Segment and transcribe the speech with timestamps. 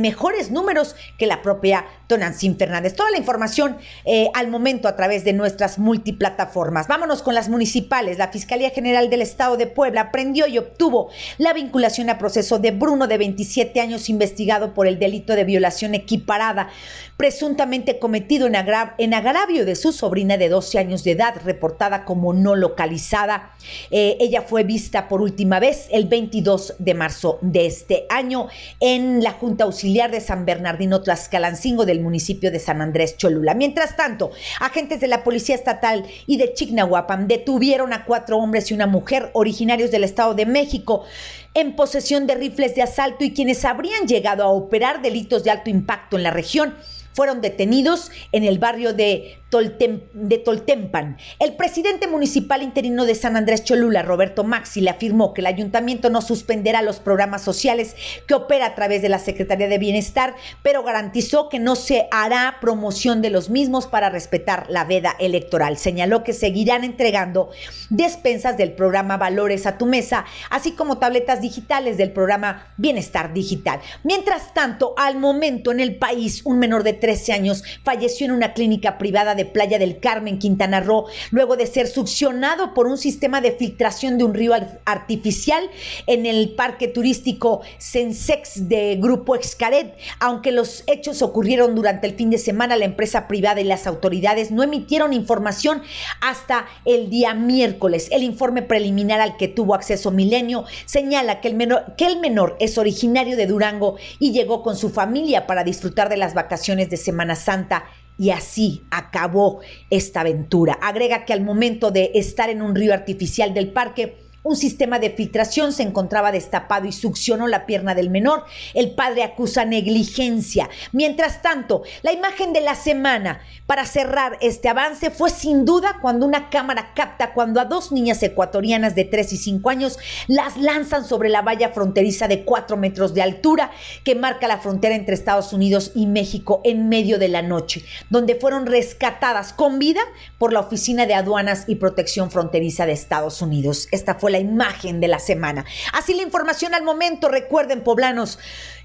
[0.50, 2.96] números que la propia Tonancín Fernández.
[2.96, 6.88] Toda la información eh, al momento a través de nuestras multiplataformas.
[6.88, 8.18] Vámonos con las municipales.
[8.18, 12.72] La Fiscalía General del Estado de Puebla aprendió y obtuvo la vinculación a proceso de
[12.72, 16.70] Bruno, de 27 años, investigado por el delito de violación equiparada,
[17.16, 22.34] presuntamente cometido en, en agravio de su sobrina de 12 años de edad, reportada como
[22.34, 23.52] no localizada.
[23.92, 28.48] Eh, ella fue vista por última vez el 22 de marzo de este año
[28.80, 33.54] en la Junta Auxiliar de San Bernardino Tlaxcalancingo del municipio de San Andrés Cholula.
[33.54, 38.74] Mientras tanto, agentes de la Policía Estatal y de Chignahuapan detuvieron a cuatro hombres y
[38.74, 41.06] una mujer originarios del Estado de México
[41.54, 45.70] en posesión de rifles de asalto y quienes habrían llegado a operar delitos de alto
[45.70, 46.76] impacto en la región
[47.14, 51.18] fueron detenidos en el barrio de de Toltempan.
[51.40, 56.12] El presidente municipal interino de San Andrés Cholula, Roberto Maxi, le afirmó que el ayuntamiento
[56.12, 57.96] no suspenderá los programas sociales
[58.28, 62.58] que opera a través de la Secretaría de Bienestar, pero garantizó que no se hará
[62.62, 65.78] promoción de los mismos para respetar la veda electoral.
[65.78, 67.50] Señaló que seguirán entregando
[67.90, 73.80] despensas del programa Valores a tu mesa, así como tabletas digitales del programa Bienestar Digital.
[74.04, 78.54] Mientras tanto, al momento en el país, un menor de 13 años falleció en una
[78.54, 83.42] clínica privada de Playa del Carmen, Quintana Roo, luego de ser succionado por un sistema
[83.42, 84.54] de filtración de un río
[84.86, 85.70] artificial
[86.08, 89.96] en el parque turístico Sensex de Grupo Excaret.
[90.20, 94.52] Aunque los hechos ocurrieron durante el fin de semana, la empresa privada y las autoridades
[94.52, 95.82] no emitieron información
[96.22, 98.08] hasta el día miércoles.
[98.12, 103.48] El informe preliminar al que tuvo acceso Milenio señala que el menor es originario de
[103.48, 107.86] Durango y llegó con su familia para disfrutar de las vacaciones de Semana Santa
[108.20, 110.74] y así acabó esta aventura.
[110.82, 114.18] Agrega que al momento de estar en un río artificial del parque,
[114.50, 118.46] un sistema de filtración se encontraba destapado y succionó la pierna del menor.
[118.74, 120.70] El padre acusa negligencia.
[120.92, 126.26] Mientras tanto, la imagen de la semana para cerrar este avance fue sin duda cuando
[126.26, 131.06] una cámara capta cuando a dos niñas ecuatorianas de 3 y 5 años las lanzan
[131.06, 133.70] sobre la valla fronteriza de 4 metros de altura
[134.04, 138.34] que marca la frontera entre Estados Unidos y México en medio de la noche, donde
[138.34, 140.02] fueron rescatadas con vida
[140.40, 143.88] por la Oficina de Aduanas y Protección Fronteriza de Estados Unidos.
[143.92, 145.66] Esta fue la imagen de la semana.
[145.94, 147.30] Así la información al momento.
[147.30, 148.40] Recuerden, poblanos,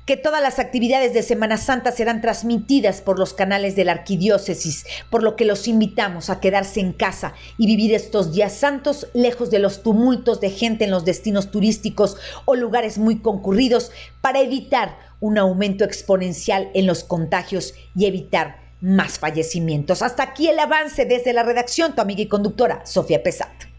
[0.07, 4.85] que todas las actividades de Semana Santa serán transmitidas por los canales de la arquidiócesis,
[5.11, 9.51] por lo que los invitamos a quedarse en casa y vivir estos días santos lejos
[9.51, 14.99] de los tumultos de gente en los destinos turísticos o lugares muy concurridos para evitar
[15.21, 20.03] un aumento exponencial en los contagios y evitar más fallecimientos.
[20.03, 23.74] Hasta aquí el avance desde la redacción, tu amiga y conductora, Sofía Pesat.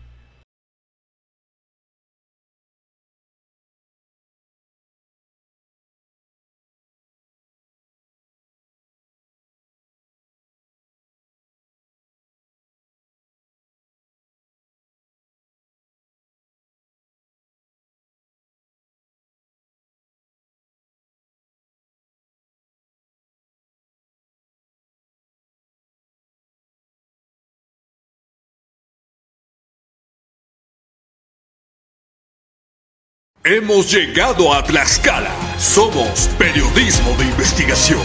[33.48, 35.30] Hemos llegado a Tlaxcala.
[35.60, 38.02] Somos periodismo de investigación.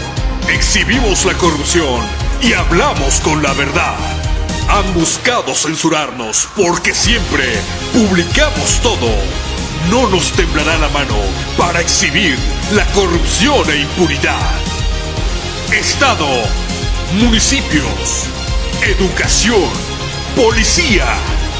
[0.47, 1.99] Exhibimos la corrupción
[2.43, 3.95] y hablamos con la verdad.
[4.69, 7.43] Han buscado censurarnos porque siempre
[7.91, 9.09] publicamos todo.
[9.89, 11.17] No nos temblará la mano
[11.57, 12.37] para exhibir
[12.73, 14.37] la corrupción e impunidad.
[15.73, 16.27] Estado,
[17.13, 18.27] municipios,
[18.83, 19.71] educación,
[20.35, 21.07] policía,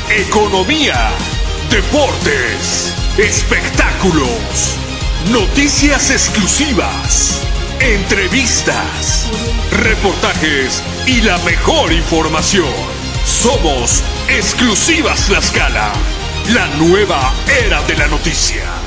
[0.07, 1.09] economía,
[1.71, 4.75] deportes espectáculos,
[5.31, 7.41] noticias exclusivas,
[7.79, 9.29] entrevistas,
[9.71, 12.73] reportajes y la mejor información.
[13.25, 15.93] Somos Exclusivas La Escala,
[16.53, 17.33] la nueva
[17.65, 18.80] era de la noticia.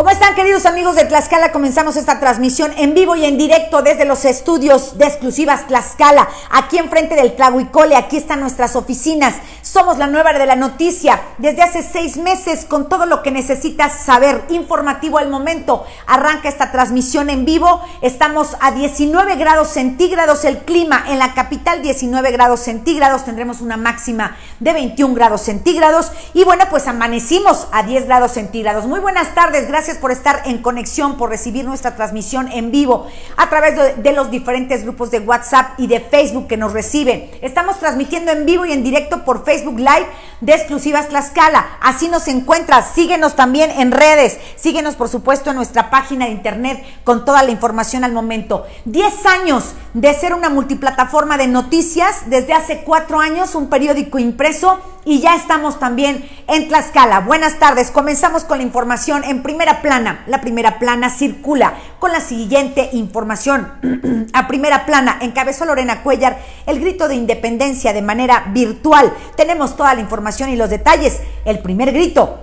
[0.00, 1.52] ¿Cómo están queridos amigos de Tlaxcala?
[1.52, 6.78] Comenzamos esta transmisión en vivo y en directo desde los estudios de exclusivas Tlaxcala, aquí
[6.78, 9.34] enfrente del Tlahuicole, aquí están nuestras oficinas.
[9.60, 13.92] Somos la nueva de la noticia desde hace seis meses con todo lo que necesitas
[14.02, 15.84] saber, informativo al momento.
[16.06, 21.82] Arranca esta transmisión en vivo, estamos a 19 grados centígrados el clima en la capital,
[21.82, 27.82] 19 grados centígrados, tendremos una máxima de 21 grados centígrados y bueno, pues amanecimos a
[27.82, 28.86] 10 grados centígrados.
[28.86, 33.06] Muy buenas tardes, gracias Por estar en conexión, por recibir nuestra transmisión en vivo
[33.36, 37.30] a través de, los diferentes grupos de WhatsApp y de Facebook que nos reciben.
[37.42, 40.06] Estamos transmitiendo en vivo y en directo por Facebook Live
[40.40, 41.78] de Exclusivas Tlaxcala.
[41.80, 42.92] Así nos encuentras.
[42.94, 44.38] Síguenos también en redes.
[44.56, 48.66] Síguenos, por supuesto, en nuestra página de internet con toda la información al momento.
[48.84, 52.24] Diez años de ser una multiplataforma de noticias.
[52.26, 57.20] Desde hace cuatro años, un periódico impreso y ya estamos también en Tlaxcala.
[57.20, 57.90] Buenas tardes.
[57.90, 60.24] Comenzamos con la información en primera plana.
[60.26, 64.28] La primera plana circula con la siguiente información.
[64.32, 69.12] A primera plana encabezó Lorena Cuellar el grito de independencia de manera virtual.
[69.36, 71.20] Tenemos toda la información y los detalles.
[71.44, 72.38] El primer grito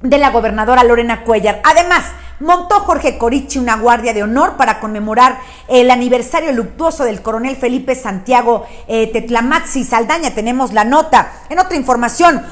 [0.00, 1.60] de la gobernadora Lorena Cuellar.
[1.64, 2.04] Además,
[2.40, 7.94] montó Jorge Corichi una guardia de honor para conmemorar el aniversario luctuoso del coronel Felipe
[7.94, 10.34] Santiago eh, Tetlamaxi Saldaña.
[10.34, 11.32] Tenemos la nota.
[11.48, 12.42] En otra información,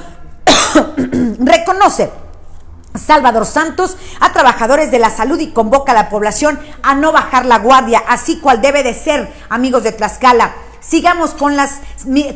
[1.39, 2.09] reconoce
[2.95, 7.45] Salvador Santos a trabajadores de la salud y convoca a la población a no bajar
[7.45, 10.53] la guardia, así cual debe de ser, amigos de Tlaxcala.
[10.79, 11.79] Sigamos con las,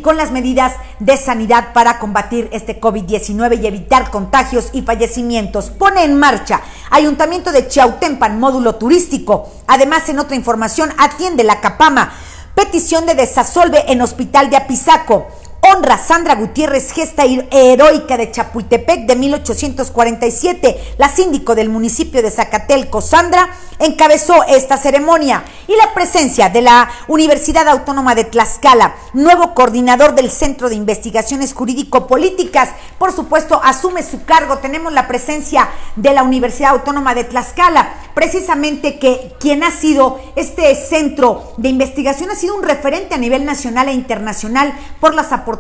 [0.02, 5.70] con las medidas de sanidad para combatir este COVID-19 y evitar contagios y fallecimientos.
[5.70, 9.50] Pone en marcha Ayuntamiento de Chiautempan, módulo turístico.
[9.68, 12.14] Además, en otra información, atiende la Capama.
[12.56, 15.28] Petición de desasolve en Hospital de Apizaco
[15.62, 20.96] honra Sandra Gutiérrez, gesta heroica de Chapultepec de 1847.
[20.98, 23.50] La síndico del municipio de Zacatelco, Sandra,
[23.80, 30.32] encabezó esta ceremonia y la presencia de la Universidad Autónoma de Tlaxcala, nuevo coordinador del
[30.32, 34.58] Centro de Investigaciones Jurídico-Políticas, por supuesto, asume su cargo.
[34.60, 40.74] Tenemos la presencia de la Universidad Autónoma de Tlaxcala, precisamente que quien ha sido este
[40.76, 45.57] centro de investigación ha sido un referente a nivel nacional e internacional por las aportaciones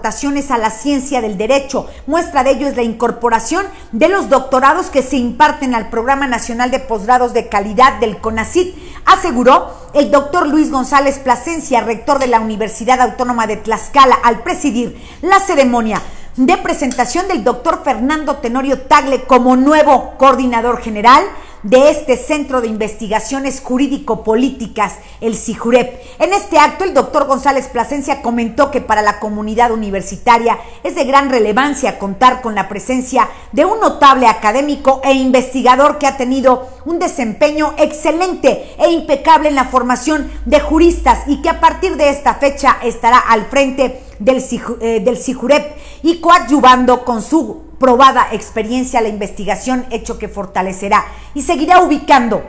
[0.50, 1.88] a la ciencia del derecho.
[2.06, 6.72] Muestra de ello es la incorporación de los doctorados que se imparten al Programa Nacional
[6.72, 8.76] de Posgrados de Calidad del CONACIT,
[9.06, 15.02] aseguró el doctor Luis González Plasencia, rector de la Universidad Autónoma de Tlaxcala, al presidir
[15.22, 16.02] la ceremonia
[16.38, 21.24] de presentación del doctor Fernando Tenorio Tagle como nuevo coordinador general
[21.64, 26.02] de este Centro de Investigaciones Jurídico-Políticas, el CIJUREP.
[26.20, 31.04] En este acto, el doctor González Plasencia comentó que para la comunidad universitaria es de
[31.04, 36.68] gran relevancia contar con la presencia de un notable académico e investigador que ha tenido
[36.86, 42.10] un desempeño excelente e impecable en la formación de juristas y que a partir de
[42.10, 44.44] esta fecha estará al frente del,
[44.82, 51.42] eh, del CIJUREP y coadyuvando con su probada experiencia la investigación, hecho que fortalecerá y
[51.42, 52.44] seguirá ubicando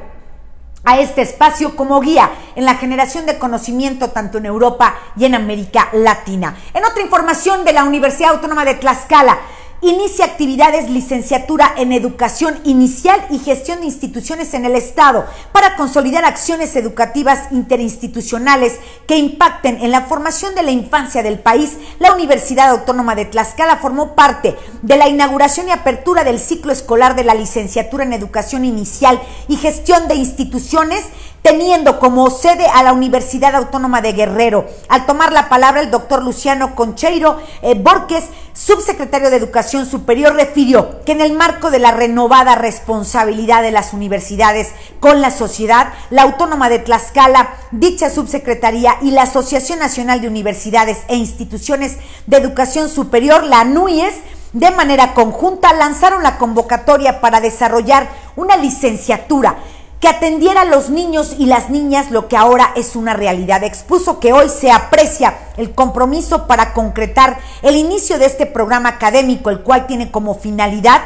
[0.84, 5.34] a este espacio como guía en la generación de conocimiento tanto en Europa y en
[5.34, 6.56] América Latina.
[6.72, 9.38] En otra información de la Universidad Autónoma de Tlaxcala,
[9.80, 16.25] Inicia actividades licenciatura en educación inicial y gestión de instituciones en el Estado para consolidar
[16.25, 21.78] acciones educativas interinstitucionales que impacten en la formación de la infancia del país.
[22.00, 27.14] La Universidad Autónoma de Tlaxcala formó parte de la inauguración y apertura del ciclo escolar
[27.14, 31.04] de la licenciatura en educación inicial y gestión de instituciones
[31.42, 34.66] teniendo como sede a la Universidad Autónoma de Guerrero.
[34.88, 41.02] Al tomar la palabra el doctor Luciano Concheiro eh, Borges, subsecretario de Educación Superior, refirió
[41.04, 46.23] que en el marco de la renovada responsabilidad de las universidades con la sociedad, la
[46.23, 52.88] Autónoma de Tlaxcala, dicha subsecretaría y la Asociación Nacional de Universidades e Instituciones de Educación
[52.88, 54.14] Superior, la ANUIES,
[54.52, 59.59] de manera conjunta lanzaron la convocatoria para desarrollar una licenciatura
[60.00, 63.64] que atendiera a los niños y las niñas lo que ahora es una realidad.
[63.64, 69.50] Expuso que hoy se aprecia el compromiso para concretar el inicio de este programa académico,
[69.50, 71.02] el cual tiene como finalidad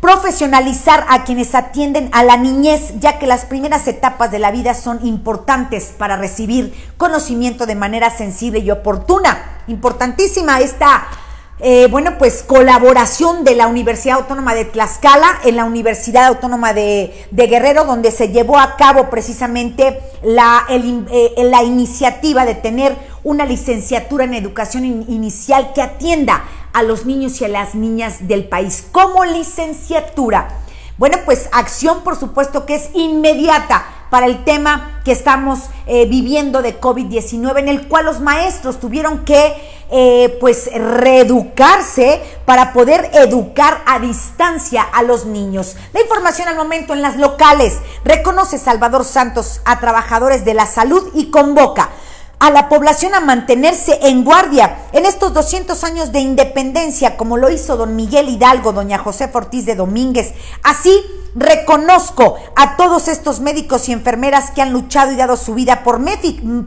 [0.00, 4.74] profesionalizar a quienes atienden a la niñez, ya que las primeras etapas de la vida
[4.74, 9.60] son importantes para recibir conocimiento de manera sensible y oportuna.
[9.68, 11.06] Importantísima esta
[11.64, 17.28] eh, bueno, pues colaboración de la Universidad Autónoma de Tlaxcala en la Universidad Autónoma de,
[17.30, 24.34] Guerrero, donde se llevó a cabo precisamente la, eh, iniciativa de tener una licenciatura en
[24.34, 26.42] educación inicial que atienda
[26.72, 30.48] a los niños y a las niñas del país como licenciatura.
[30.98, 36.60] Bueno, pues acción por supuesto que es inmediata para el tema que estamos eh, viviendo
[36.60, 43.82] de COVID-19, en el cual los maestros tuvieron que eh, pues reeducarse para poder educar
[43.86, 45.76] a distancia a los niños.
[45.92, 51.10] La información al momento en las locales reconoce Salvador Santos a trabajadores de la salud
[51.14, 51.90] y convoca
[52.42, 57.50] a la población a mantenerse en guardia en estos 200 años de independencia, como lo
[57.50, 60.34] hizo don Miguel Hidalgo, doña José Ortiz de Domínguez.
[60.64, 60.90] Así,
[61.34, 65.98] Reconozco a todos estos médicos y enfermeras que han luchado y dado su vida por,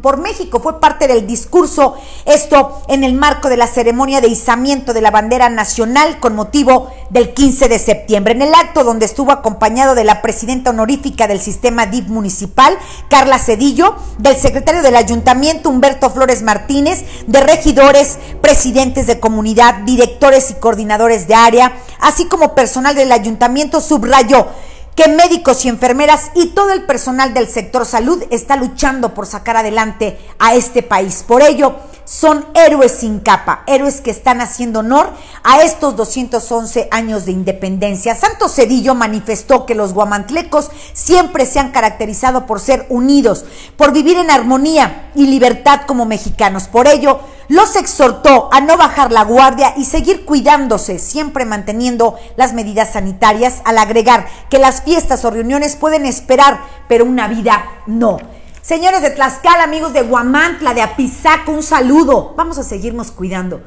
[0.02, 0.60] por México.
[0.60, 5.12] Fue parte del discurso, esto en el marco de la ceremonia de izamiento de la
[5.12, 8.34] bandera nacional con motivo del 15 de septiembre.
[8.34, 12.76] En el acto donde estuvo acompañado de la presidenta honorífica del sistema DIF municipal,
[13.08, 20.52] Carla Cedillo, del secretario del ayuntamiento, Humberto Flores Martínez, de regidores, presidentes de comunidad, directores
[20.52, 24.48] y coordinadores de área, así como personal del ayuntamiento, subrayó
[24.96, 29.58] que médicos y enfermeras y todo el personal del sector salud está luchando por sacar
[29.58, 31.24] adelante a este país.
[31.28, 35.10] Por ello, son héroes sin capa, héroes que están haciendo honor
[35.44, 38.16] a estos 211 años de independencia.
[38.16, 43.46] Santos Cedillo manifestó que los guamantlecos siempre se han caracterizado por ser unidos,
[43.76, 46.68] por vivir en armonía y libertad como mexicanos.
[46.68, 52.54] Por ello, los exhortó a no bajar la guardia y seguir cuidándose, siempre manteniendo las
[52.54, 58.18] medidas sanitarias, al agregar que las fiestas o reuniones pueden esperar, pero una vida no.
[58.66, 62.34] Señores de Tlaxcala, amigos de Guamantla, de Apizaco, un saludo.
[62.36, 63.62] Vamos a seguirnos cuidando.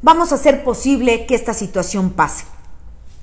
[0.00, 2.44] Vamos a hacer posible que esta situación pase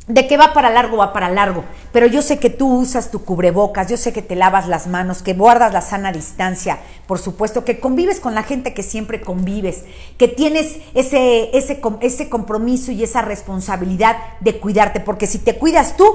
[0.08, 1.64] de que va para largo, va para largo.
[1.94, 5.24] Pero yo sé que tú usas tu cubrebocas, yo sé que te lavas las manos,
[5.24, 9.86] que guardas la sana distancia, por supuesto, que convives con la gente que siempre convives,
[10.18, 15.96] que tienes ese, ese, ese compromiso y esa responsabilidad de cuidarte, porque si te cuidas
[15.96, 16.06] tú,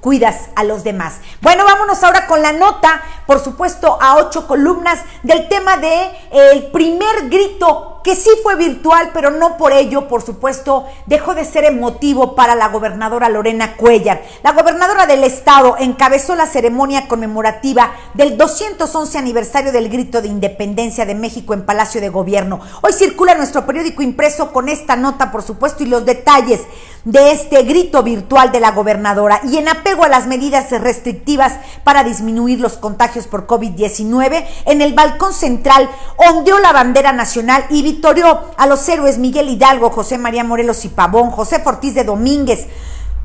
[0.00, 1.20] cuidas a los demás.
[1.40, 6.50] Bueno, vámonos ahora con la nota, por supuesto, a ocho columnas del tema de eh,
[6.52, 11.44] el primer grito que sí fue virtual, pero no por ello, por supuesto, dejó de
[11.44, 14.22] ser emotivo para la gobernadora Lorena Cuellar.
[14.42, 21.04] La gobernadora del estado encabezó la ceremonia conmemorativa del 211 aniversario del grito de independencia
[21.04, 22.60] de México en Palacio de Gobierno.
[22.80, 26.60] Hoy circula nuestro periódico impreso con esta nota, por supuesto, y los detalles
[27.04, 32.04] de este grito virtual de la gobernadora y en apego a las medidas restrictivas para
[32.04, 38.50] disminuir los contagios por COVID-19, en el balcón central ondeó la bandera nacional y victorió
[38.56, 42.66] a los héroes Miguel Hidalgo, José María Morelos y Pavón, José Fortís de Domínguez,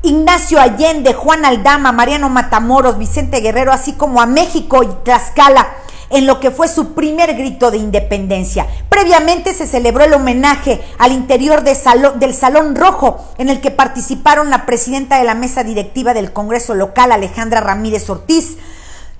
[0.02, 5.66] Ignacio Allende, Juan Aldama, Mariano Matamoros, Vicente Guerrero, así como a México y Tlaxcala
[6.10, 8.66] en lo que fue su primer grito de independencia.
[8.88, 14.66] Previamente se celebró el homenaje al interior del Salón Rojo, en el que participaron la
[14.66, 18.56] presidenta de la mesa directiva del Congreso local, Alejandra Ramírez Ortiz,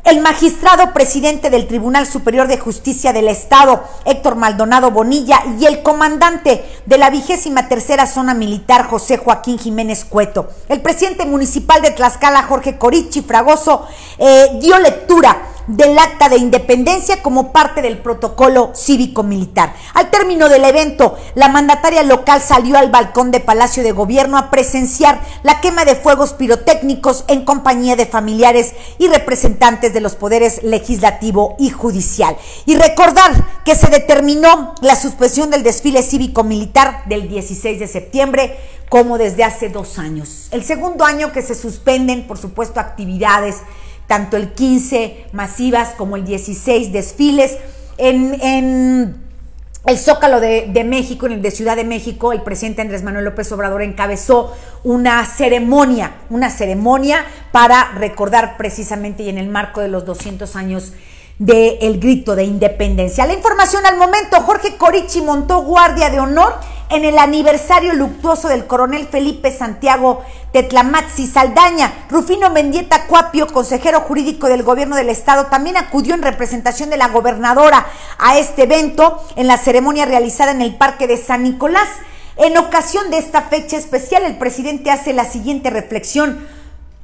[0.06, 5.82] el magistrado presidente del Tribunal Superior de Justicia del Estado, Héctor Maldonado Bonilla, y el
[5.82, 10.48] comandante de la vigésima tercera zona militar, José Joaquín Jiménez Cueto.
[10.68, 13.84] El presidente municipal de Tlaxcala, Jorge Corichi Fragoso,
[14.18, 19.74] eh, dio lectura del acta de independencia como parte del protocolo cívico-militar.
[19.94, 24.50] Al término del evento, la mandataria local salió al balcón de Palacio de Gobierno a
[24.50, 30.62] presenciar la quema de fuegos pirotécnicos en compañía de familiares y representantes de los poderes
[30.62, 32.36] legislativo y judicial.
[32.66, 33.32] Y recordar
[33.64, 38.56] que se determinó la suspensión del desfile cívico-militar del 16 de septiembre
[38.90, 40.48] como desde hace dos años.
[40.50, 43.56] El segundo año que se suspenden, por supuesto, actividades
[44.06, 47.56] tanto el 15 masivas como el 16 desfiles.
[47.98, 49.25] En,
[49.86, 53.24] el Zócalo de, de, México, en el de Ciudad de México, el presidente Andrés Manuel
[53.24, 59.88] López Obrador encabezó una ceremonia, una ceremonia para recordar precisamente y en el marco de
[59.88, 60.92] los 200 años
[61.38, 63.26] del grito de independencia.
[63.26, 66.54] La información al momento, Jorge Corichi montó guardia de honor
[66.90, 70.22] en el aniversario luctuoso del coronel Felipe Santiago
[70.52, 71.92] Tetlamatzi Saldaña.
[72.08, 77.08] Rufino Mendieta Cuapio, consejero jurídico del gobierno del estado, también acudió en representación de la
[77.08, 77.86] gobernadora
[78.18, 81.88] a este evento en la ceremonia realizada en el Parque de San Nicolás.
[82.36, 86.46] En ocasión de esta fecha especial, el presidente hace la siguiente reflexión.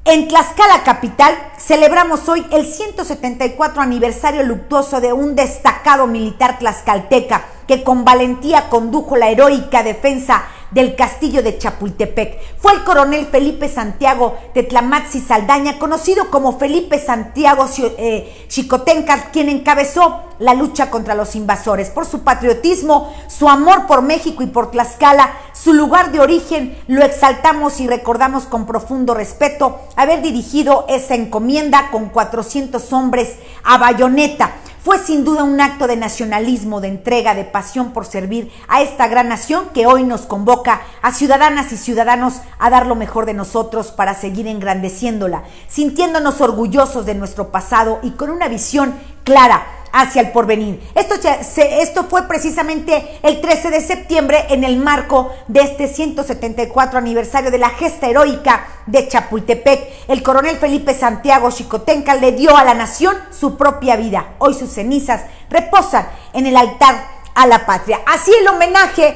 [0.05, 7.85] En Tlaxcala Capital celebramos hoy el 174 aniversario luctuoso de un destacado militar tlaxcalteca que
[7.85, 12.39] con valentía condujo la heroica defensa del castillo de Chapultepec.
[12.59, 17.67] Fue el coronel Felipe Santiago de Tlamatzi Saldaña, conocido como Felipe Santiago
[17.99, 21.91] eh, Chicotenca, quien encabezó la lucha contra los invasores.
[21.91, 27.05] Por su patriotismo, su amor por México y por Tlaxcala, su lugar de origen, lo
[27.05, 34.53] exaltamos y recordamos con profundo respeto haber dirigido esa encomienda con 400 hombres a bayoneta
[34.85, 39.07] fue sin duda un acto de nacionalismo, de entrega, de pasión por servir a esta
[39.07, 43.35] gran nación que hoy nos convoca a ciudadanas y ciudadanos a dar lo mejor de
[43.35, 50.23] nosotros para seguir engrandeciéndola, sintiéndonos orgullosos de nuestro pasado y con una visión clara hacia
[50.23, 50.81] el porvenir.
[50.95, 57.51] Esto, esto fue precisamente el 13 de septiembre en el marco de este 174 aniversario
[57.51, 60.09] de la gesta heroica de Chapultepec.
[60.09, 64.35] El coronel Felipe Santiago Chicotenca le dio a la nación su propia vida.
[64.39, 66.97] Hoy sus cenizas reposan en el altar
[67.35, 68.01] a la patria.
[68.07, 69.15] Así el homenaje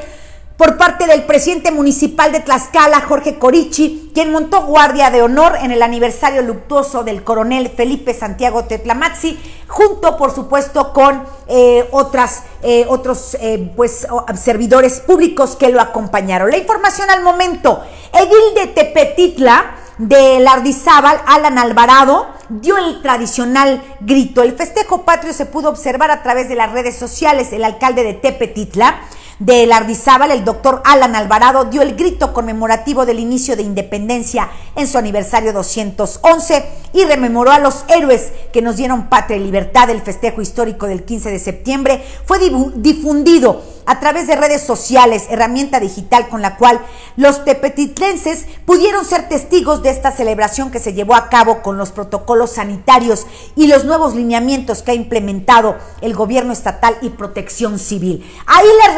[0.56, 5.70] por parte del presidente municipal de Tlaxcala, Jorge Corichi, quien montó guardia de honor en
[5.70, 9.38] el aniversario luctuoso del coronel Felipe Santiago Tetlamazzi,
[9.68, 14.06] junto, por supuesto, con eh, otras, eh, otros eh, pues,
[14.42, 16.50] servidores públicos que lo acompañaron.
[16.50, 17.82] La información al momento,
[18.14, 24.42] Edil de Tepetitla, de Lardizábal, Alan Alvarado, dio el tradicional grito.
[24.42, 27.52] El festejo patrio se pudo observar a través de las redes sociales.
[27.52, 29.00] El alcalde de Tepetitla
[29.38, 34.86] de Lardizábal, el doctor Alan Alvarado, dio el grito conmemorativo del inicio de independencia en
[34.86, 39.90] su aniversario 211 y rememoró a los héroes que nos dieron patria y libertad.
[39.90, 42.38] El festejo histórico del 15 de septiembre fue
[42.76, 46.80] difundido a través de redes sociales, herramienta digital con la cual
[47.16, 51.92] los tepetitlenses pudieron ser testigos de esta celebración que se llevó a cabo con los
[51.92, 58.28] protocolos sanitarios y los nuevos lineamientos que ha implementado el gobierno estatal y protección civil.
[58.46, 58.96] Ahí las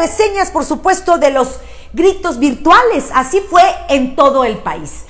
[0.52, 1.60] por supuesto, de los
[1.92, 5.04] gritos virtuales, así fue en todo el país.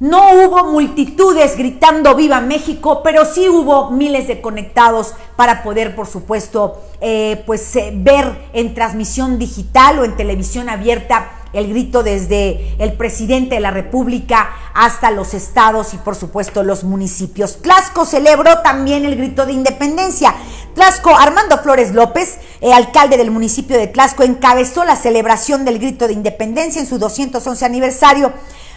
[0.00, 6.06] No hubo multitudes gritando viva México, pero sí hubo miles de conectados para poder, por
[6.06, 12.74] supuesto, eh, pues eh, ver en transmisión digital o en televisión abierta el grito desde
[12.78, 17.62] el presidente de la República hasta los estados y por supuesto los municipios.
[17.62, 20.34] Tlasco celebró también el grito de independencia.
[20.74, 26.06] Tlasco, Armando Flores López, eh, alcalde del municipio de Tlasco, encabezó la celebración del grito
[26.06, 28.32] de independencia en su 211 aniversario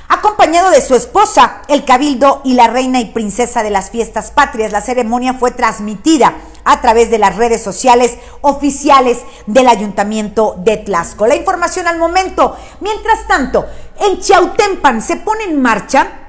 [0.07, 4.71] acompañado de su esposa, el cabildo y la reina y princesa de las fiestas patrias.
[4.71, 11.27] La ceremonia fue transmitida a través de las redes sociales oficiales del Ayuntamiento de Tlaxco.
[11.27, 12.55] La información al momento.
[12.81, 13.65] Mientras tanto,
[13.99, 16.23] en Chautempan se pone en marcha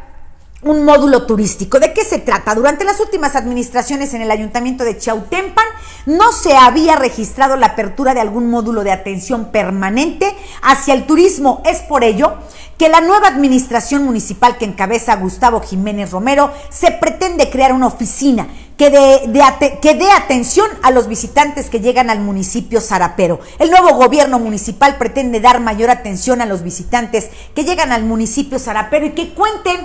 [0.62, 1.78] un módulo turístico.
[1.78, 2.54] ¿De qué se trata?
[2.54, 5.66] Durante las últimas administraciones en el ayuntamiento de Chautempan
[6.06, 11.62] no se había registrado la apertura de algún módulo de atención permanente hacia el turismo.
[11.64, 12.38] Es por ello
[12.78, 18.46] que la nueva administración municipal que encabeza Gustavo Jiménez Romero se pretende crear una oficina
[18.76, 23.40] que dé que dé atención a los visitantes que llegan al municipio zarapero.
[23.58, 28.60] El nuevo gobierno municipal pretende dar mayor atención a los visitantes que llegan al municipio
[28.60, 29.80] zarapero y que cuenten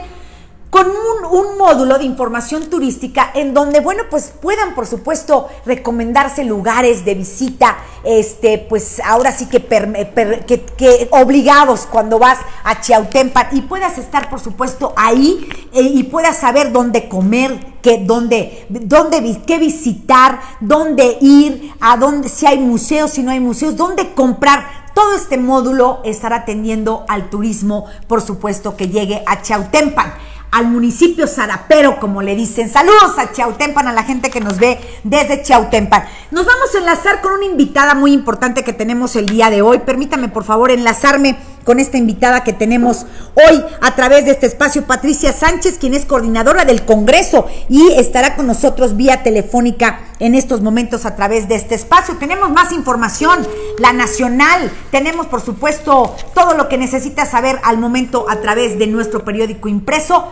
[0.73, 7.05] con un, módulo de información turística en donde, bueno, pues puedan, por supuesto, recomendarse lugares
[7.05, 13.99] de visita, este, pues ahora sí que, que, obligados cuando vas a Chiautempan y puedas
[13.99, 20.41] estar, por supuesto, ahí eh, y puedas saber dónde comer, qué, dónde, dónde, qué visitar,
[20.59, 24.81] dónde ir, a dónde, si hay museos, si no hay museos, dónde comprar.
[24.95, 30.13] Todo este módulo estará atendiendo al turismo, por supuesto, que llegue a Chautempan
[30.53, 32.69] al municipio zarapero, como le dicen.
[32.69, 36.05] Saludos a Chautempan, a la gente que nos ve desde Chautempan.
[36.29, 39.79] Nos vamos a enlazar con una invitada muy importante que tenemos el día de hoy.
[39.79, 44.85] Permítame, por favor, enlazarme con esta invitada que tenemos hoy a través de este espacio,
[44.85, 50.61] Patricia Sánchez, quien es coordinadora del Congreso y estará con nosotros vía telefónica en estos
[50.61, 52.17] momentos a través de este espacio.
[52.17, 53.47] Tenemos más información,
[53.79, 58.87] la nacional, tenemos por supuesto todo lo que necesitas saber al momento a través de
[58.87, 60.31] nuestro periódico impreso.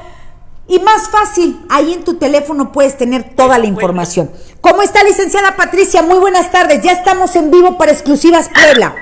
[0.72, 4.32] Y más fácil, ahí en tu teléfono puedes tener toda la información.
[4.62, 6.02] ¿Cómo está, licenciada Patricia?
[6.02, 6.82] Muy buenas tardes.
[6.82, 8.96] Ya estamos en vivo para Exclusivas Puebla.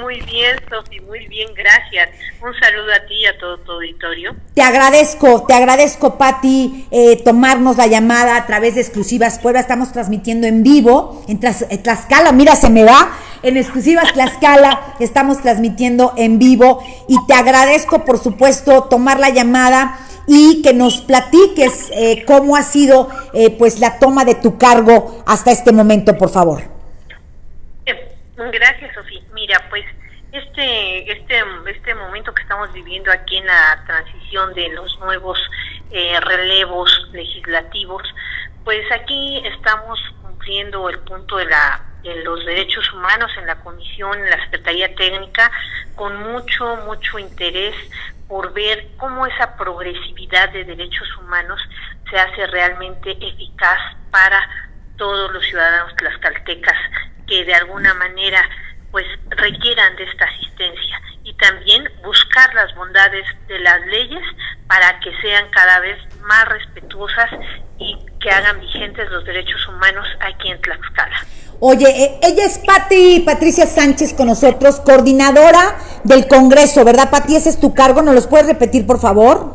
[0.00, 2.08] Muy bien, Sofi, muy bien, gracias.
[2.42, 4.34] Un saludo a ti y a todo tu auditorio.
[4.54, 9.60] Te agradezco, te agradezco, Patti, eh, tomarnos la llamada a través de Exclusivas Puebla.
[9.60, 13.12] Estamos transmitiendo en vivo en, Tlaxcala, mira, se me va.
[13.44, 19.98] En Exclusivas Tlaxcala estamos transmitiendo en vivo y te agradezco, por supuesto, tomar la llamada
[20.26, 25.22] y que nos platiques eh, cómo ha sido eh, pues la toma de tu cargo
[25.26, 26.62] hasta este momento, por favor.
[28.34, 29.20] Gracias, Sofía.
[29.34, 29.84] Mira, pues
[30.32, 35.38] este, este, este momento que estamos viviendo aquí en la transición de los nuevos
[35.90, 38.02] eh, relevos legislativos,
[38.64, 44.18] pues aquí estamos cumpliendo el punto de la de los derechos humanos en la comisión,
[44.18, 45.50] en la Secretaría Técnica,
[45.96, 47.74] con mucho, mucho interés
[48.28, 51.60] por ver cómo esa progresividad de derechos humanos
[52.08, 53.78] se hace realmente eficaz
[54.10, 54.48] para
[54.96, 56.78] todos los ciudadanos tlaxcaltecas
[57.26, 58.42] que de alguna manera
[58.90, 64.22] pues requieran de esta asistencia y también buscar las bondades de las leyes
[64.68, 67.30] para que sean cada vez más respetuosas
[67.78, 71.16] y que hagan vigentes los derechos humanos aquí en Tlaxcala.
[71.60, 77.36] Oye, eh, ella es Pati Patricia Sánchez con nosotros, coordinadora del Congreso, ¿verdad, Pati?
[77.36, 79.54] Ese es tu cargo, ¿nos los puedes repetir, por favor?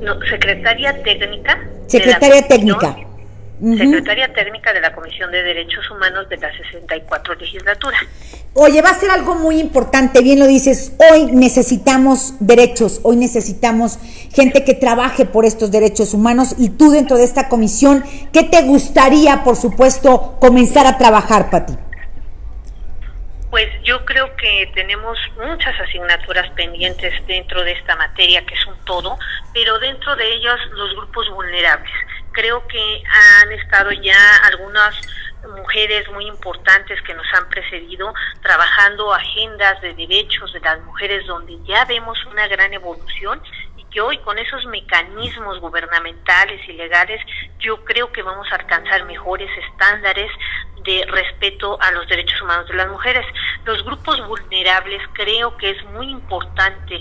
[0.00, 1.58] No, secretaria técnica.
[1.86, 2.96] Secretaria técnica
[3.62, 7.96] secretaria técnica de la Comisión de Derechos Humanos de la 64 legislatura.
[8.54, 13.98] Oye, va a ser algo muy importante, bien lo dices, hoy necesitamos derechos, hoy necesitamos
[14.34, 18.62] gente que trabaje por estos derechos humanos y tú dentro de esta comisión, ¿qué te
[18.62, 21.74] gustaría, por supuesto, comenzar a trabajar, Pati?
[23.50, 28.74] Pues yo creo que tenemos muchas asignaturas pendientes dentro de esta materia, que es un
[28.84, 29.16] todo,
[29.54, 31.92] pero dentro de ellas los grupos vulnerables
[32.32, 34.94] creo que han estado ya algunas
[35.56, 41.58] mujeres muy importantes que nos han precedido trabajando agendas de derechos de las mujeres donde
[41.64, 43.40] ya vemos una gran evolución
[43.76, 47.20] y que hoy con esos mecanismos gubernamentales y legales
[47.58, 50.30] yo creo que vamos a alcanzar mejores estándares
[50.84, 53.24] de respeto a los derechos humanos de las mujeres.
[53.64, 57.00] Los grupos vulnerables creo que es muy importante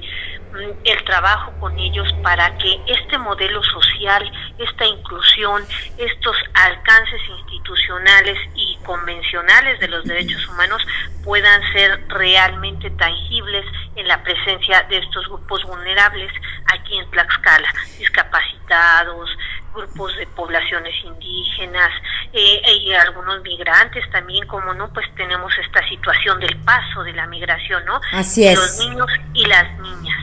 [0.84, 5.64] el trabajo con ellos para que este modelo social, esta inclusión,
[5.98, 10.86] estos alcances institucionales y convencionales de los derechos humanos
[11.24, 16.32] puedan ser realmente tangibles en la presencia de estos grupos vulnerables
[16.74, 19.30] aquí en Tlaxcala, discapacitados,
[19.74, 21.92] grupos de poblaciones indígenas
[22.34, 27.28] eh, y algunos migrantes también, como no, pues tenemos esta situación del paso de la
[27.28, 28.00] migración, ¿no?
[28.12, 28.58] Así es.
[28.58, 30.20] Los niños y las niñas,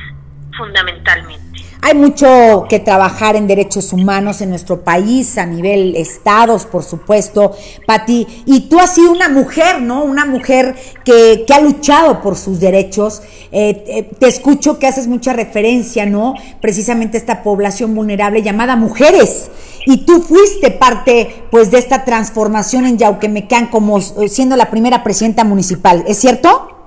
[0.58, 1.48] fundamentalmente.
[1.80, 7.52] Hay mucho que trabajar en derechos humanos en nuestro país, a nivel estados, por supuesto,
[7.86, 8.26] Pati.
[8.46, 10.02] Y tú has sido una mujer, ¿no?
[10.02, 13.22] Una mujer que, que ha luchado por sus derechos.
[13.52, 16.34] Eh, eh, te escucho que haces mucha referencia, ¿no?
[16.60, 19.48] Precisamente a esta población vulnerable llamada mujeres.
[19.86, 25.04] Y tú fuiste parte, pues, de esta transformación en Yauquemecán como eh, siendo la primera
[25.04, 26.04] presidenta municipal.
[26.08, 26.77] ¿Es cierto?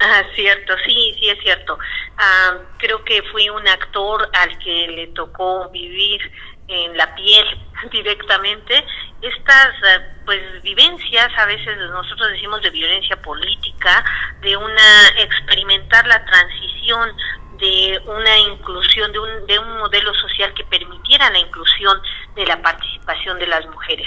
[0.00, 1.78] Ah, cierto, sí, sí es cierto.
[2.16, 6.20] Ah, creo que fui un actor al que le tocó vivir
[6.68, 7.46] en la piel
[7.90, 8.84] directamente
[9.22, 14.04] estas eh, pues vivencias a veces nosotros decimos de violencia política
[14.42, 17.12] de una experimentar la transición
[17.58, 22.00] de una inclusión, de un, de un modelo social que permitiera la inclusión
[22.34, 24.06] de la participación de las mujeres.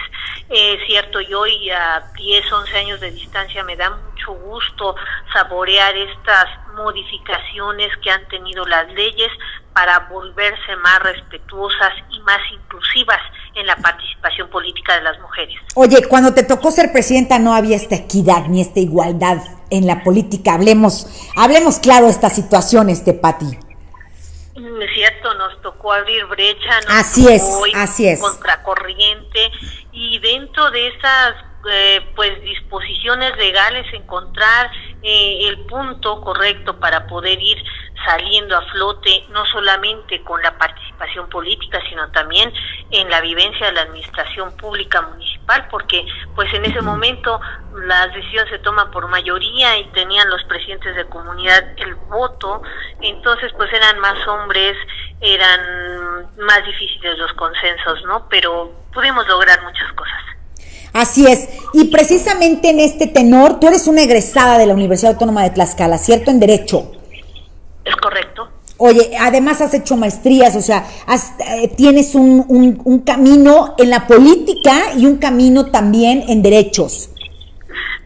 [0.50, 4.96] Es cierto, yo hoy a 10, 11 años de distancia me da mucho gusto
[5.34, 9.30] saborear estas modificaciones que han tenido las leyes
[9.74, 13.20] para volverse más respetuosas y más inclusivas
[13.56, 15.56] en la participación política de las mujeres.
[15.76, 19.38] Oye, cuando te tocó ser presidenta no había esta equidad ni esta igualdad
[19.72, 20.54] en la política.
[20.54, 23.58] Hablemos, hablemos claro esta situación, este Pati.
[24.56, 27.44] Mm, es cierto, nos tocó abrir brecha, nos así es,
[27.76, 28.20] así es.
[28.20, 29.52] contracorriente
[29.92, 31.36] y dentro de esas
[31.70, 34.72] eh, pues disposiciones legales encontrar
[35.04, 37.58] eh, el punto correcto para poder ir
[38.04, 42.52] saliendo a flote no solamente con la participación política sino también
[42.90, 45.31] en la vivencia de la administración pública municipal
[45.70, 47.40] porque pues en ese momento
[47.76, 52.62] las decisiones se toman por mayoría y tenían los presidentes de comunidad el voto
[53.02, 54.78] entonces pues eran más hombres
[55.20, 60.22] eran más difíciles los consensos no pero pudimos lograr muchas cosas
[60.94, 61.48] Así es.
[61.74, 65.98] Y precisamente en este tenor, tú eres una egresada de la Universidad Autónoma de Tlaxcala,
[65.98, 66.32] ¿cierto?
[66.32, 66.92] En Derecho.
[67.86, 68.21] Es correcto.
[68.84, 70.84] Oye, además has hecho maestrías, o sea,
[71.62, 72.44] eh, tienes un,
[72.84, 77.12] un, camino en la política y un camino también en derechos.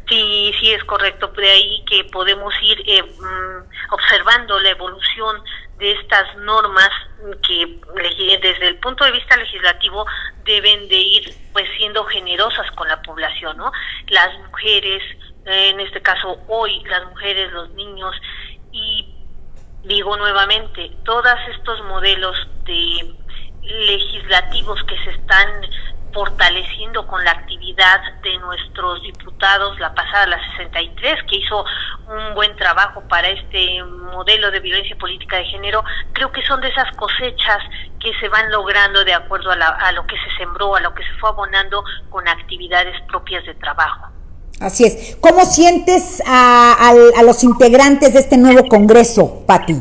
[0.10, 1.28] Sí, sí, es correcto.
[1.28, 5.38] De ahí que podemos ir eh, mm, observando la evolución
[5.80, 6.90] de estas normas
[7.48, 7.80] que
[8.42, 10.06] desde el punto de vista legislativo
[10.44, 13.72] deben de ir pues siendo generosas con la población, ¿no?
[14.10, 15.02] Las mujeres,
[15.46, 18.14] en este caso hoy las mujeres, los niños
[18.74, 19.15] y
[19.86, 23.16] digo nuevamente, todos estos modelos de
[23.62, 25.62] legislativos que se están
[26.14, 31.66] fortaleciendo con la actividad de nuestros diputados, la pasada, la 63, que hizo
[32.08, 36.70] un buen trabajo para este modelo de violencia política de género, creo que son de
[36.70, 37.60] esas cosechas
[38.00, 41.14] que se van logrando de acuerdo a, lo que se sembró, a lo que se
[41.20, 44.15] fue abonando con actividades propias de trabajo.
[44.60, 45.18] Así es.
[45.20, 46.74] ¿Cómo sientes a,
[47.18, 49.76] a los integrantes de este nuevo Congreso, Patti?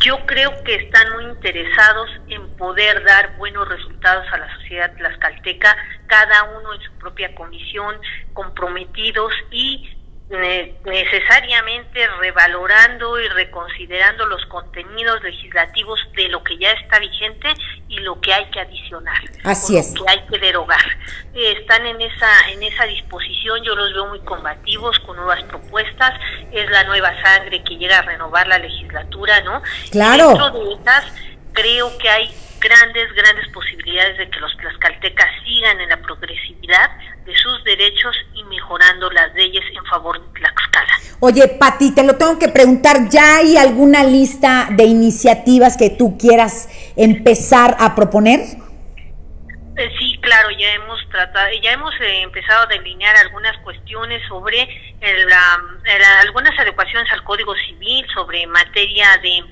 [0.00, 5.76] Yo creo que están muy interesados en poder dar buenos resultados a la sociedad tlaxcalteca,
[6.06, 7.96] cada uno en su propia comisión,
[8.32, 9.88] comprometidos y
[10.30, 17.48] necesariamente revalorando y reconsiderando los contenidos legislativos de lo que ya está vigente
[17.88, 19.92] y lo que hay que adicionar, Así es.
[19.98, 20.84] lo que hay que derogar.
[21.34, 26.12] están en esa en esa disposición, yo los veo muy combativos con nuevas propuestas,
[26.52, 29.62] es la nueva sangre que llega a renovar la legislatura, ¿no?
[29.90, 30.28] Claro.
[30.28, 31.12] dentro de esas
[31.52, 36.90] creo que hay grandes, grandes posibilidades de que los tlaxcaltecas sigan en la progresividad
[37.24, 40.92] de sus derechos y mejorando las leyes en favor de Tlaxcala.
[41.20, 46.16] Oye, Pati, te lo tengo que preguntar, ¿ya hay alguna lista de iniciativas que tú
[46.18, 48.40] quieras empezar a proponer?
[49.76, 54.68] Eh, sí, claro, ya hemos tratado, ya hemos eh, empezado a delinear algunas cuestiones sobre
[56.22, 59.42] algunas adecuaciones al Código Civil, sobre materia de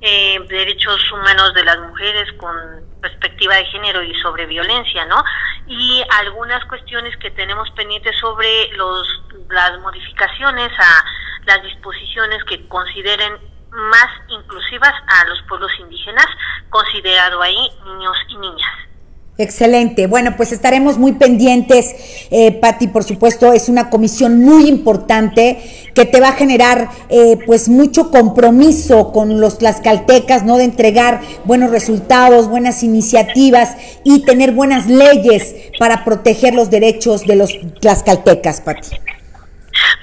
[0.00, 2.54] eh, derechos humanos de las mujeres con
[3.00, 5.22] perspectiva de género y sobre violencia, ¿no?
[5.66, 11.04] Y algunas cuestiones que tenemos pendientes sobre los las modificaciones a
[11.46, 13.38] las disposiciones que consideren
[13.70, 16.26] más inclusivas a los pueblos indígenas,
[16.70, 18.87] considerado ahí niños y niñas.
[19.40, 20.08] Excelente.
[20.08, 21.94] Bueno, pues estaremos muy pendientes.
[22.32, 25.58] Eh, Patti, por supuesto, es una comisión muy importante
[25.94, 30.56] que te va a generar eh, pues mucho compromiso con los tlaxcaltecas, ¿no?
[30.56, 37.36] De entregar buenos resultados, buenas iniciativas y tener buenas leyes para proteger los derechos de
[37.36, 39.07] los tlaxcaltecas, Patti.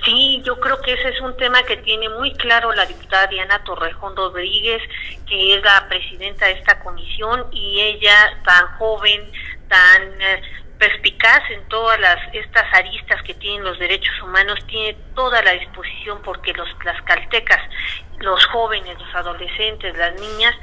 [0.04, 3.64] Sí, yo creo que ese es un tema que tiene muy claro la diputada Diana
[3.64, 4.82] Torrejón Rodríguez,
[5.28, 9.32] que es la presidenta de esta comisión y ella tan joven,
[9.68, 10.42] tan eh,
[10.78, 16.22] perspicaz en todas las estas aristas que tienen los derechos humanos, tiene toda la disposición
[16.24, 17.62] porque los las caltecas,
[18.20, 20.56] los jóvenes, los adolescentes, las niñas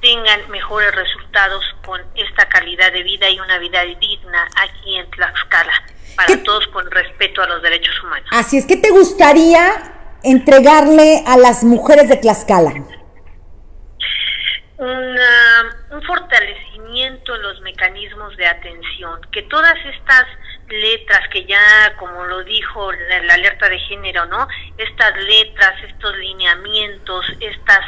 [0.00, 5.72] tengan mejores resultados con esta calidad de vida y una vida digna aquí en Tlaxcala
[6.16, 8.28] para todos con respeto a los derechos humanos.
[8.32, 9.72] Así es, ¿qué te gustaría
[10.22, 12.72] entregarle a las mujeres de Tlaxcala?
[14.78, 20.26] un fortalecimiento en los mecanismos de atención, que todas estas
[20.68, 24.46] letras que ya, como lo dijo la, alerta de género, ¿no?
[24.76, 27.84] Estas letras, estos lineamientos, estas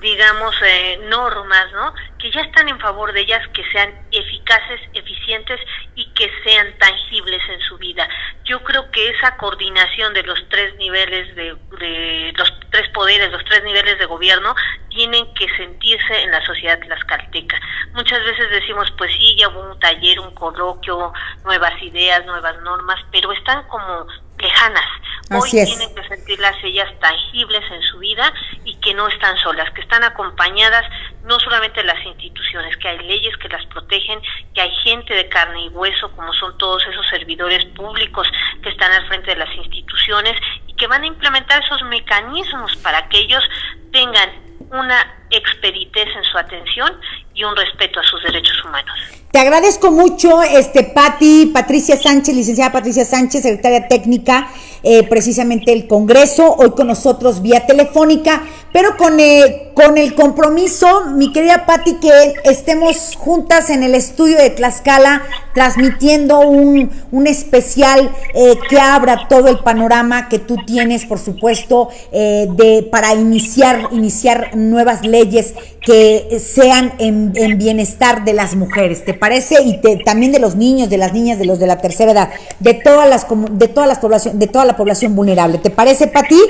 [0.00, 1.94] digamos, eh, normas, ¿no?
[2.18, 5.60] Que ya están en favor de ellas, que sean eficaces, eficientes
[5.94, 8.08] y que sean tangibles en su vida.
[8.44, 13.62] Yo creo que esa coordinación de los tres niveles de, los tres poderes, los tres
[13.64, 14.54] niveles de gobierno,
[14.88, 17.60] tienen que sentirse en la sociedad tlaxcalteca.
[17.92, 21.12] Muchas veces decimos, pues sí, ya hubo un taller, un coloquio,
[21.44, 24.06] nuevas ideas, nuevas normas, pero están como
[24.40, 24.86] lejanas.
[25.32, 28.32] Hoy tienen que sentirlas ellas tangibles en su vida
[28.64, 30.84] y que no están solas, que están acompañadas
[31.24, 34.20] no solamente de las instituciones, que hay leyes que las protegen,
[34.54, 38.26] que hay gente de carne y hueso, como son todos esos servidores públicos
[38.62, 40.34] que están al frente de las instituciones
[40.66, 43.44] y que van a implementar esos mecanismos para que ellos
[43.92, 44.30] tengan
[44.70, 47.00] una expeditez en su atención
[47.40, 48.94] y un respeto a sus derechos humanos.
[49.30, 54.50] Te agradezco mucho, este Patti, Patricia Sánchez, licenciada Patricia Sánchez, secretaria técnica,
[54.82, 61.06] eh, precisamente el Congreso, hoy con nosotros vía telefónica, pero con, eh, con el compromiso,
[61.06, 65.22] mi querida Patti, que estemos juntas en el estudio de Tlaxcala,
[65.54, 71.88] transmitiendo un, un especial eh, que abra todo el panorama que tú tienes, por supuesto,
[72.12, 79.04] de, para iniciar, iniciar nuevas leyes que sean en, en bienestar de las mujeres.
[79.04, 79.62] ¿Te parece?
[79.62, 82.74] Y también de los niños, de las niñas, de los de la tercera edad, de
[82.74, 85.58] todas las de todas las población, de toda la población vulnerable.
[85.58, 86.40] ¿Te parece, Pati?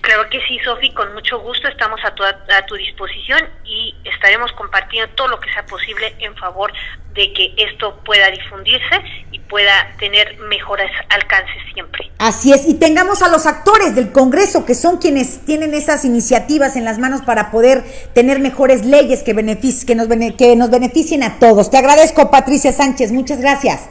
[0.00, 4.50] Claro que sí, Sofi, con mucho gusto estamos a tu, a tu disposición y estaremos
[4.52, 6.72] compartiendo todo lo que sea posible en favor
[7.14, 9.00] de que esto pueda difundirse
[9.30, 12.10] y pueda tener mejores alcances siempre.
[12.18, 16.74] Así es, y tengamos a los actores del Congreso, que son quienes tienen esas iniciativas
[16.74, 21.38] en las manos para poder tener mejores leyes que, que, nos, que nos beneficien a
[21.38, 21.70] todos.
[21.70, 23.88] Te agradezco, Patricia Sánchez, muchas gracias.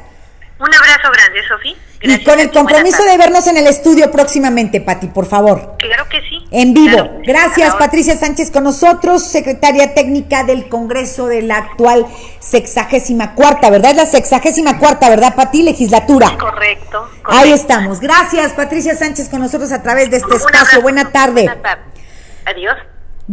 [0.61, 1.75] Un abrazo grande, Sofía.
[2.03, 5.75] Y con el compromiso de vernos en el estudio próximamente, Pati, por favor.
[5.79, 6.45] Claro que sí.
[6.51, 7.19] En vivo.
[7.25, 12.05] Gracias, Patricia Sánchez, con nosotros, secretaria técnica del Congreso de la actual
[12.39, 13.91] sexagésima cuarta, ¿verdad?
[13.91, 15.63] Es la sexagésima cuarta, ¿verdad, Pati?
[15.63, 16.37] Legislatura.
[16.37, 17.99] Correcto, Ahí estamos.
[17.99, 20.81] Gracias, Patricia Sánchez, con nosotros a través de este espacio.
[20.81, 21.43] Buena tarde.
[21.43, 21.83] Buena tarde.
[22.45, 22.77] Adiós.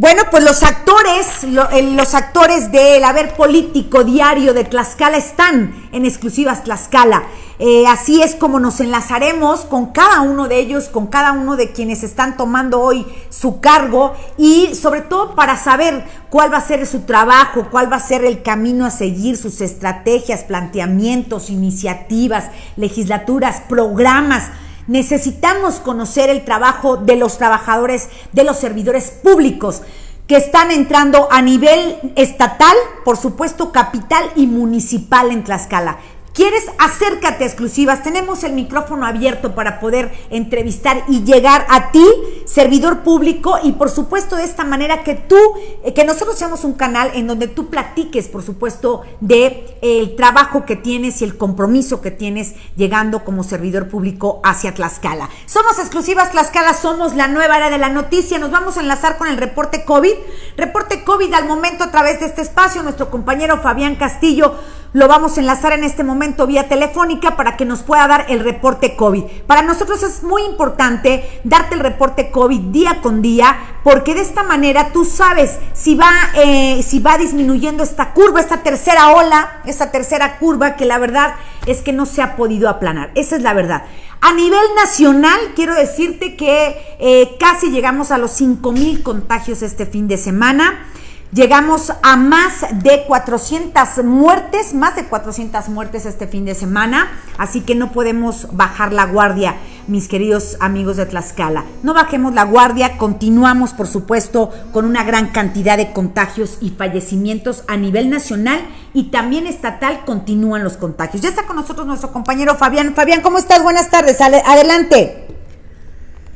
[0.00, 6.62] Bueno, pues los actores, los actores del haber político diario de Tlaxcala están en exclusivas
[6.62, 7.24] Tlaxcala.
[7.58, 11.72] Eh, así es como nos enlazaremos con cada uno de ellos, con cada uno de
[11.72, 16.86] quienes están tomando hoy su cargo y sobre todo para saber cuál va a ser
[16.86, 23.62] su trabajo, cuál va a ser el camino a seguir, sus estrategias, planteamientos, iniciativas, legislaturas,
[23.68, 24.44] programas
[24.88, 29.82] necesitamos conocer el trabajo de los trabajadores, de los servidores públicos
[30.26, 35.98] que están entrando a nivel estatal, por supuesto capital y municipal en Tlaxcala.
[36.34, 36.66] ¿Quieres?
[36.78, 38.02] Acércate a exclusivas.
[38.02, 42.06] Tenemos el micrófono abierto para poder entrevistar y llegar a ti,
[42.48, 45.36] servidor público, y por supuesto de esta manera que tú,
[45.84, 50.16] eh, que nosotros seamos un canal en donde tú platiques, por supuesto, de eh, el
[50.16, 55.28] trabajo que tienes y el compromiso que tienes llegando como servidor público hacia Tlaxcala.
[55.44, 58.38] Somos exclusivas Tlaxcala, somos la nueva era de la noticia.
[58.38, 60.14] Nos vamos a enlazar con el reporte COVID.
[60.56, 62.82] Reporte COVID al momento a través de este espacio.
[62.82, 64.54] Nuestro compañero Fabián Castillo
[64.94, 68.40] lo vamos a enlazar en este momento vía telefónica para que nos pueda dar el
[68.40, 69.24] reporte COVID.
[69.46, 74.20] Para nosotros es muy importante darte el reporte COVID COVID día con día, porque de
[74.20, 79.60] esta manera tú sabes si va, eh, si va disminuyendo esta curva, esta tercera ola,
[79.66, 81.34] esta tercera curva que la verdad
[81.66, 83.10] es que no se ha podido aplanar.
[83.16, 83.82] Esa es la verdad.
[84.20, 89.84] A nivel nacional, quiero decirte que eh, casi llegamos a los 5 mil contagios este
[89.84, 90.86] fin de semana.
[91.32, 97.06] Llegamos a más de 400 muertes, más de 400 muertes este fin de semana,
[97.36, 99.56] así que no podemos bajar la guardia,
[99.88, 101.66] mis queridos amigos de Tlaxcala.
[101.82, 107.62] No bajemos la guardia, continuamos por supuesto con una gran cantidad de contagios y fallecimientos
[107.68, 108.60] a nivel nacional
[108.94, 111.20] y también estatal continúan los contagios.
[111.20, 112.94] Ya está con nosotros nuestro compañero Fabián.
[112.94, 113.62] Fabián, ¿cómo estás?
[113.62, 115.27] Buenas tardes, adelante.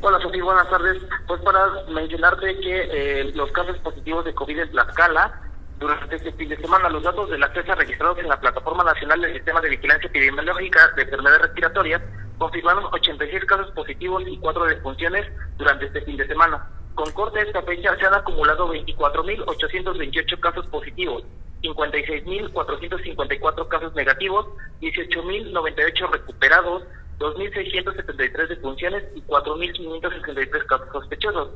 [0.05, 1.01] Hola Sofía, buenas tardes.
[1.27, 5.41] Pues para mencionarte que eh, los casos positivos de COVID en Tlaxcala
[5.79, 9.21] durante este fin de semana, los datos de la CESA registrados en la Plataforma Nacional
[9.21, 12.01] del Sistema de Vigilancia Epidemiológica de Enfermedades Respiratorias
[12.37, 15.25] confirmaron 86 casos positivos y 4 defunciones
[15.55, 16.67] durante este fin de semana.
[16.95, 21.23] Con corte a esta fecha se han acumulado 24.828 casos positivos,
[21.61, 24.47] 56.454 casos negativos,
[24.81, 26.83] 18.098 recuperados,
[27.19, 31.49] 2.673 defunciones y 4.563 casos sospechosos.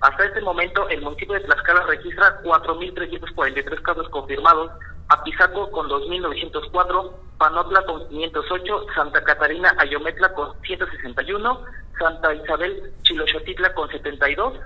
[0.00, 4.70] Hasta este momento, el municipio de Tlaxcala registra 4.343 casos confirmados,
[5.08, 11.60] Apizaco con 2.904, Panotla con 508, Santa Catarina Ayometla con 161,
[11.98, 14.58] Santa Isabel Chilochotitla con 72,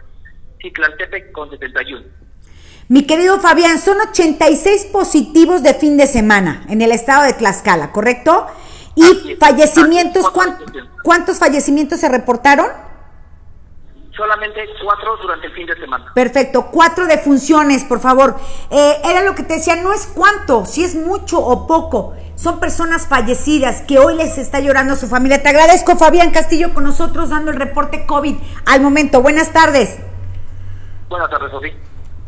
[0.60, 2.04] Ciclantepec con 71.
[2.88, 7.92] Mi querido Fabián, son 86 positivos de fin de semana en el estado de Tlaxcala,
[7.92, 8.46] ¿correcto?
[8.94, 10.26] ¿Y fallecimientos?
[11.02, 12.66] ¿Cuántos fallecimientos se reportaron?
[14.14, 16.12] Solamente cuatro durante el fin de semana.
[16.14, 18.36] Perfecto, cuatro defunciones, por favor.
[18.70, 22.14] Eh, era lo que te decía, no es cuánto, si es mucho o poco.
[22.36, 25.42] Son personas fallecidas que hoy les está llorando a su familia.
[25.42, 29.22] Te agradezco, Fabián Castillo, con nosotros dando el reporte COVID al momento.
[29.22, 29.98] Buenas tardes.
[31.08, 31.74] Buenas tardes, Sofía.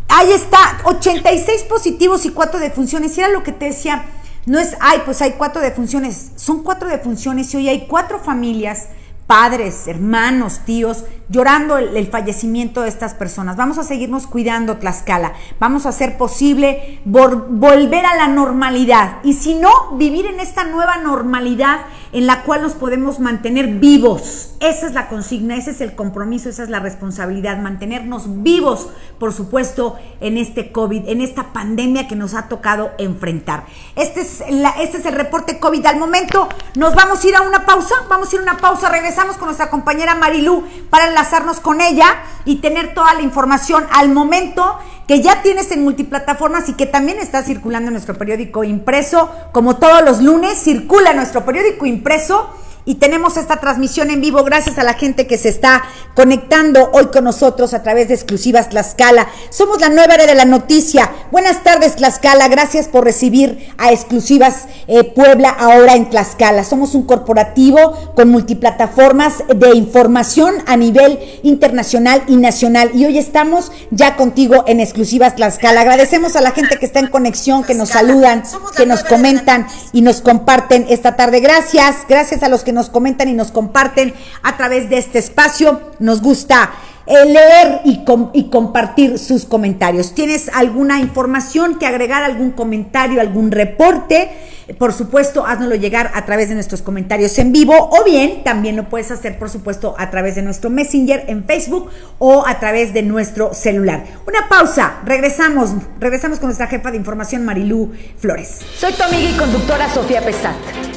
[0.09, 3.17] Ahí está, 86 positivos y cuatro defunciones.
[3.17, 4.07] Y era lo que te decía,
[4.47, 8.89] no es, ay, pues hay cuatro defunciones, son cuatro defunciones y hoy hay cuatro familias
[9.27, 13.57] padres, hermanos, tíos, llorando el, fallecimiento de estas personas.
[13.57, 15.33] Vamos a seguirnos cuidando, Tlaxcala.
[15.59, 19.19] Vamos a hacer posible volver a la normalidad.
[19.25, 21.81] Y si no, vivir en esta nueva normalidad
[22.17, 24.55] en la cual nos podemos mantener vivos.
[24.61, 27.59] Esa es la consigna, ese es el compromiso, esa es la responsabilidad.
[27.59, 28.89] Mantenernos vivos,
[29.19, 33.67] por supuesto, en este COVID, en esta pandemia que nos ha tocado enfrentar.
[33.97, 34.43] Este es,
[34.81, 36.49] este es el reporte COVID al momento.
[36.75, 37.95] Nos vamos a ir a una pausa.
[38.09, 38.89] Vamos a ir a una pausa.
[38.89, 42.07] Regresamos con nuestra compañera Marilú para enlazarnos con ella
[42.47, 47.19] y tener toda la información al momento que ya tienes en multiplataformas y que también
[47.19, 49.31] está circulando en nuestro periódico impreso.
[49.53, 52.51] Como todos los lunes, circula nuestro periódico impreso
[52.87, 55.83] y tenemos esta transmisión en vivo gracias a la gente que se está
[56.15, 59.27] conectando hoy con nosotros a través de exclusivas Tlaxcala.
[59.51, 61.11] Somos la nueva era de la noticia.
[61.33, 66.63] Buenas tardes Tlaxcala, gracias por recibir a exclusivas eh, Puebla ahora en Tlaxcala.
[66.63, 73.73] Somos un corporativo con multiplataformas de información a nivel internacional y nacional y hoy estamos
[73.91, 75.81] ya contigo en exclusivas Tlaxcala.
[75.81, 78.45] Agradecemos a la gente que está en conexión, que nos saludan,
[78.77, 81.41] que nos comentan y nos comparten esta tarde.
[81.41, 85.81] Gracias, gracias a los que nos comentan y nos comparten a través de este espacio.
[85.99, 86.71] Nos gusta
[87.07, 88.05] eh, leer y,
[88.35, 90.15] y, compartir sus comentarios.
[90.15, 94.31] ¿Tienes alguna información que agregar, algún comentario, algún reporte?
[94.75, 98.89] Por supuesto, háznoslo llegar a través de nuestros comentarios en vivo o bien también lo
[98.89, 103.03] puedes hacer, por supuesto, a través de nuestro Messenger en Facebook o a través de
[103.03, 104.05] nuestro celular.
[104.27, 108.61] Una pausa, regresamos, regresamos con nuestra jefa de información Marilú Flores.
[108.77, 110.57] Soy tu amiga y conductora Sofía Pesat.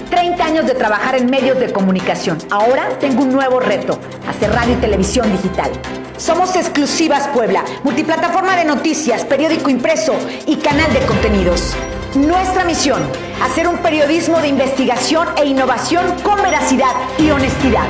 [0.09, 2.39] 30 años de trabajar en medios de comunicación.
[2.49, 5.69] Ahora tengo un nuevo reto, hacer radio y televisión digital.
[6.17, 10.15] Somos Exclusivas Puebla, multiplataforma de noticias, periódico impreso
[10.47, 11.75] y canal de contenidos.
[12.15, 13.03] Nuestra misión,
[13.43, 17.85] hacer un periodismo de investigación e innovación con veracidad y honestidad.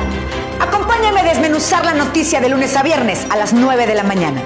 [0.60, 4.42] Acompáñame a desmenuzar la noticia de lunes a viernes a las 9 de la mañana.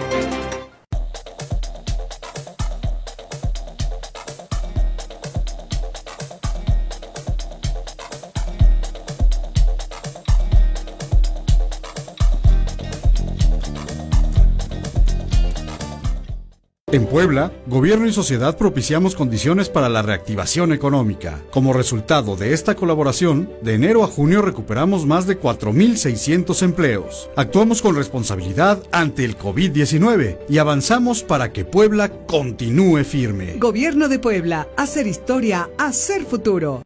[16.94, 21.42] En Puebla, gobierno y sociedad propiciamos condiciones para la reactivación económica.
[21.50, 27.28] Como resultado de esta colaboración, de enero a junio recuperamos más de 4.600 empleos.
[27.34, 33.56] Actuamos con responsabilidad ante el COVID-19 y avanzamos para que Puebla continúe firme.
[33.58, 36.84] Gobierno de Puebla, hacer historia, hacer futuro.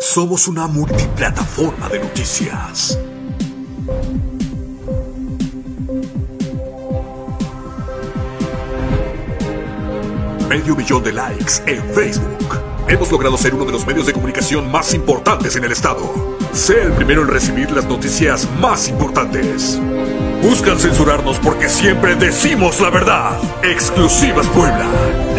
[0.00, 2.98] Somos una multiplataforma de noticias.
[10.48, 12.58] Medio millón de likes en Facebook.
[12.88, 16.36] Hemos logrado ser uno de los medios de comunicación más importantes en el estado.
[16.52, 19.78] Sé el primero en recibir las noticias más importantes.
[20.42, 23.38] Buscan censurarnos porque siempre decimos la verdad.
[23.62, 24.86] Exclusivas Puebla,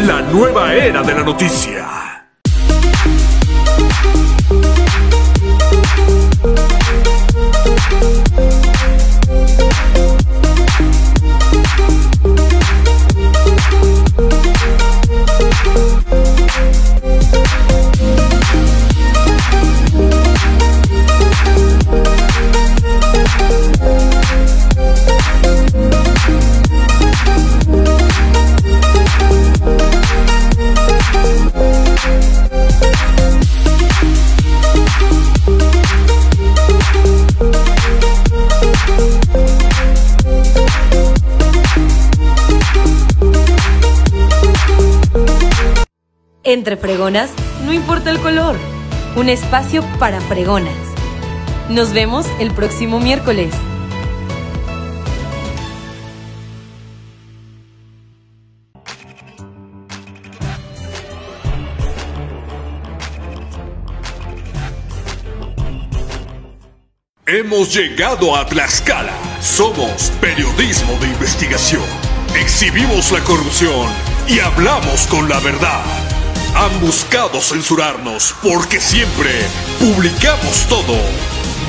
[0.06, 1.99] la nueva era de la noticia.
[46.50, 47.30] Entre fregonas,
[47.64, 48.56] no importa el color.
[49.16, 50.74] Un espacio para fregonas.
[51.70, 53.54] Nos vemos el próximo miércoles.
[67.28, 69.14] Hemos llegado a Tlaxcala.
[69.40, 71.84] Somos periodismo de investigación.
[72.34, 73.88] Exhibimos la corrupción
[74.28, 76.09] y hablamos con la verdad.
[76.56, 79.30] Han buscado censurarnos porque siempre
[79.80, 80.98] publicamos todo.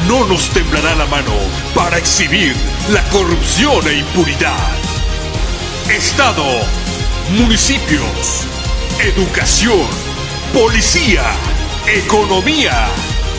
[0.08, 1.34] No nos temblará la mano
[1.74, 2.56] para exhibir
[2.90, 4.72] la corrupción e impunidad.
[5.88, 6.44] Estado,
[7.36, 8.46] municipios,
[9.00, 9.86] educación,
[10.52, 11.24] policía,
[11.86, 12.88] economía,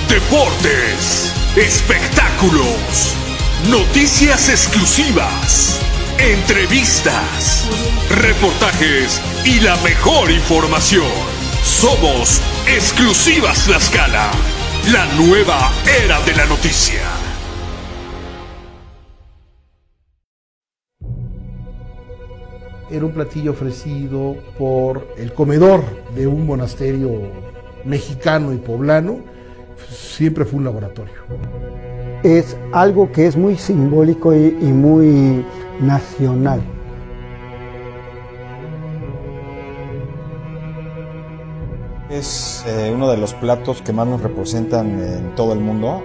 [0.08, 3.16] deportes, espectáculos,
[3.70, 5.80] noticias exclusivas,
[6.22, 7.68] entrevistas,
[8.12, 11.10] reportajes y la mejor información.
[11.64, 14.30] Somos Exclusivas La Escala,
[14.94, 15.72] la nueva
[16.04, 17.02] era de la noticia.
[22.92, 27.32] Era un platillo ofrecido por el comedor de un monasterio
[27.84, 29.22] mexicano y poblano.
[29.90, 31.16] Siempre fue un laboratorio.
[32.22, 35.44] Es algo que es muy simbólico y, y muy
[35.82, 36.62] nacional.
[42.10, 46.04] Es eh, uno de los platos que más nos representan en todo el mundo.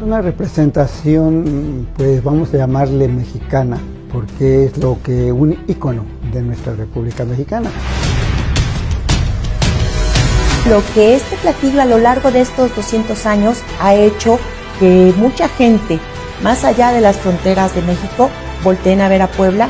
[0.00, 3.78] Una representación, pues vamos a llamarle mexicana,
[4.12, 7.70] porque es lo que un ícono de nuestra República Mexicana.
[10.68, 14.38] Lo que este platillo a lo largo de estos 200 años ha hecho
[14.78, 15.98] que mucha gente,
[16.40, 18.30] más allá de las fronteras de México,
[18.62, 19.68] volteen a ver a Puebla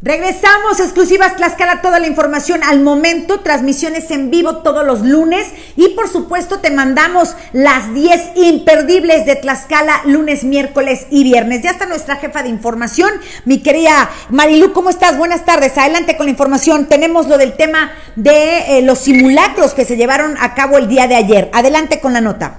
[0.00, 5.88] Regresamos, exclusivas Tlaxcala, toda la información al momento, transmisiones en vivo todos los lunes y
[5.88, 11.62] por supuesto te mandamos las 10 imperdibles de Tlaxcala lunes, miércoles y viernes.
[11.62, 13.10] Ya está nuestra jefa de información,
[13.44, 15.18] mi querida Marilu, ¿cómo estás?
[15.18, 16.86] Buenas tardes, adelante con la información.
[16.86, 21.08] Tenemos lo del tema de eh, los simulacros que se llevaron a cabo el día
[21.08, 21.50] de ayer.
[21.52, 22.56] Adelante con la nota.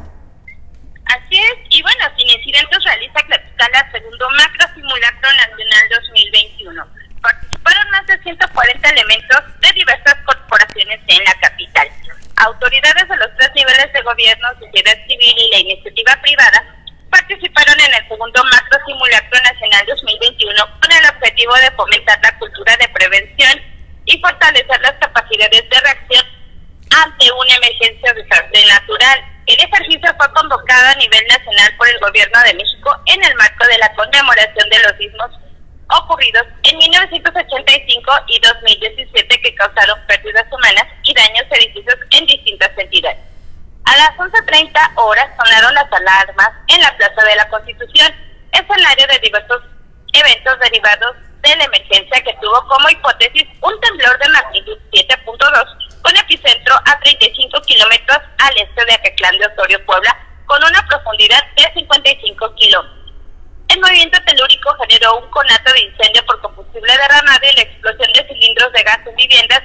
[1.06, 6.99] Así es, y bueno, sin incidentes realiza Tlaxcala segundo macro simulacro nacional 2021
[7.70, 11.88] participaron más de 140 elementos de diversas corporaciones en la capital.
[12.38, 16.64] Autoridades de los tres niveles de gobierno, sociedad civil y la iniciativa privada
[17.12, 22.78] participaron en el segundo macro simulacro nacional 2021 con el objetivo de fomentar la cultura
[22.78, 23.62] de prevención
[24.06, 26.26] y fortalecer las capacidades de reacción
[27.04, 29.20] ante una emergencia desastre natural.
[29.46, 33.66] El ejercicio fue convocado a nivel nacional por el Gobierno de México en el marco
[33.66, 35.32] de la conmemoración de los sismos
[35.90, 41.46] ocurridos en 1985 y 2017 que causaron pérdidas humanas y daños
[42.12, 43.20] en distintas entidades.
[43.86, 48.14] A las 11.30 horas sonaron las alarmas en la Plaza de la Constitución,
[48.52, 49.64] escenario de diversos
[50.14, 56.16] eventos derivados de la emergencia que tuvo como hipótesis un temblor de magnitud 7.2 con
[56.18, 60.16] epicentro a 35 kilómetros al este de Acatlán de Osorio, Puebla,
[60.46, 62.99] con una profundidad de 55 kilómetros.
[63.70, 68.28] El movimiento telúrico generó un conato de incendio por combustible derramado y la explosión de
[68.28, 69.62] cilindros de gas en viviendas,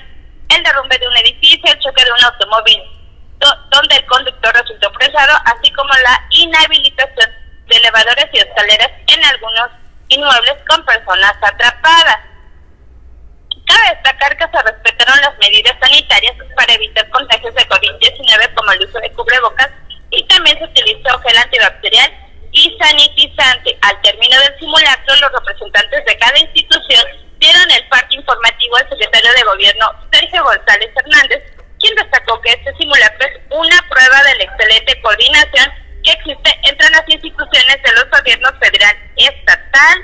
[0.51, 2.83] el derrumbe de un edificio, el choque de un automóvil,
[3.71, 7.31] donde el conductor resultó presado, así como la inhabilitación
[7.67, 9.71] de elevadores y escaleras en algunos
[10.09, 12.21] inmuebles con personas atrapadas.
[13.67, 18.85] Cabe destacar que se respetaron las medidas sanitarias para evitar contagios de COVID-19 como el
[18.85, 19.71] uso de cubrebocas
[20.11, 22.24] y también se utilizó gel antibacterial
[22.55, 23.77] y sanitizante.
[23.83, 27.05] Al término del simulacro, los representantes de cada institución
[27.39, 31.43] dieron el parte informativo al secretario de Gobierno, Sergio González Hernández,
[31.79, 35.67] quien destacó que este simulacro es una prueba de la excelente coordinación
[36.03, 39.99] que existe entre las instituciones de los gobiernos federal, estatal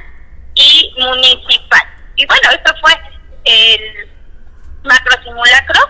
[0.55, 1.83] y municipal.
[2.17, 2.93] Y bueno, esto fue
[3.45, 4.11] el
[4.83, 5.81] macro simulacro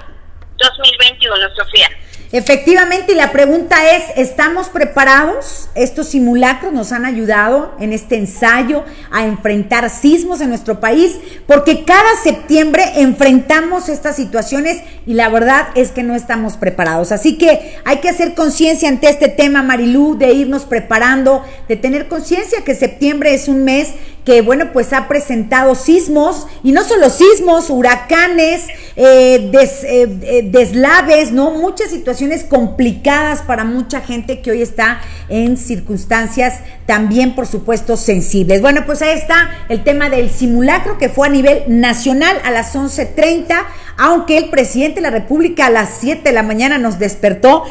[0.58, 1.88] 2021, Sofía.
[2.32, 5.68] Efectivamente, y la pregunta es, ¿estamos preparados?
[5.74, 11.18] Estos simulacros nos han ayudado en este ensayo a enfrentar sismos en nuestro país,
[11.48, 17.10] porque cada septiembre enfrentamos estas situaciones y la verdad es que no estamos preparados.
[17.10, 22.06] Así que hay que hacer conciencia ante este tema, Marilú, de irnos preparando, de tener
[22.06, 23.88] conciencia que septiembre es un mes
[24.24, 28.66] que, bueno, pues ha presentado sismos, y no solo sismos, huracanes,
[28.96, 31.52] eh, eh, eh, deslaves, ¿no?
[31.52, 38.60] Muchas situaciones complicadas para mucha gente que hoy está en circunstancias también, por supuesto, sensibles.
[38.60, 42.74] Bueno, pues ahí está el tema del simulacro que fue a nivel nacional a las
[42.74, 43.54] 11.30,
[43.96, 47.64] aunque el presidente de la República a las 7 de la mañana nos despertó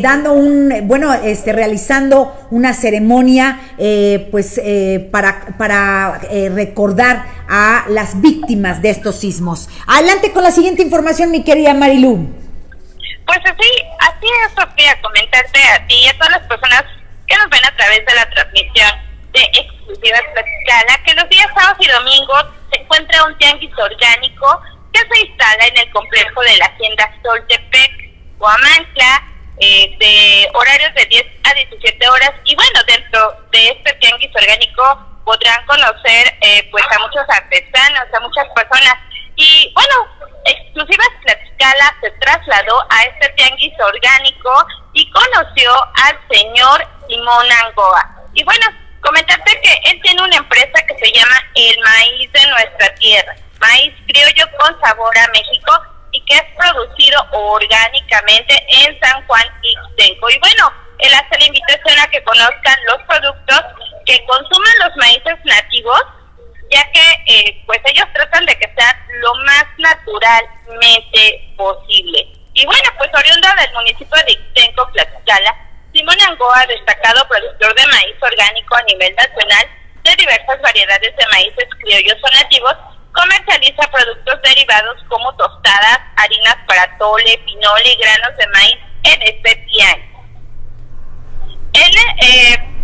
[0.00, 3.60] dando un, bueno, este, realizando una ceremonia,
[4.30, 4.60] pues,
[5.10, 5.89] para, para
[6.30, 9.68] eh, recordar a las víctimas de estos sismos.
[9.86, 12.28] Adelante con la siguiente información, mi querida Marilu.
[13.26, 13.70] Pues así,
[14.00, 16.84] así es, Sofía, comentarte a ti y a todas las personas
[17.26, 18.90] que nos ven a través de la transmisión
[19.32, 24.60] de Exclusivas Platicala, que los días sábados y domingos se encuentra un tianguis orgánico
[24.92, 27.92] que se instala en el complejo de la Hacienda Soltepec,
[28.38, 29.22] Huamantla,
[29.60, 32.32] eh, de horarios de 10 a 17 horas.
[32.44, 38.20] Y bueno, dentro de este tianguis orgánico podrán conocer eh, pues a muchos artesanos, a
[38.20, 38.94] muchas personas.
[39.36, 45.72] Y bueno, Exclusivas Tlaxcala se trasladó a este tianguis orgánico y conoció
[46.04, 48.08] al señor Simón Angoa.
[48.32, 48.66] Y bueno,
[49.02, 53.92] comentarte que él tiene una empresa que se llama El Maíz de Nuestra Tierra, maíz
[54.06, 55.72] criollo con sabor a México
[56.12, 60.30] y que es producido orgánicamente en San Juan Ixtenco.
[60.30, 63.60] Y bueno, él hace la invitación a que conozcan los productos
[64.10, 66.02] que consuman los maíces nativos,
[66.68, 72.26] ya que eh, pues ellos tratan de que sea lo más naturalmente posible.
[72.52, 75.56] Y bueno, pues oriunda del municipio de Ixtenco, Tlaxcala,
[75.92, 79.64] Simón Angoa, destacado productor de maíz orgánico a nivel nacional
[80.02, 82.74] de diversas variedades de maíces criollos o nativos,
[83.12, 89.54] comercializa productos derivados como tostadas, harinas para tole, pinole y granos de maíz en este
[89.54, 90.10] tianguis.
[91.72, 92.79] Él eh,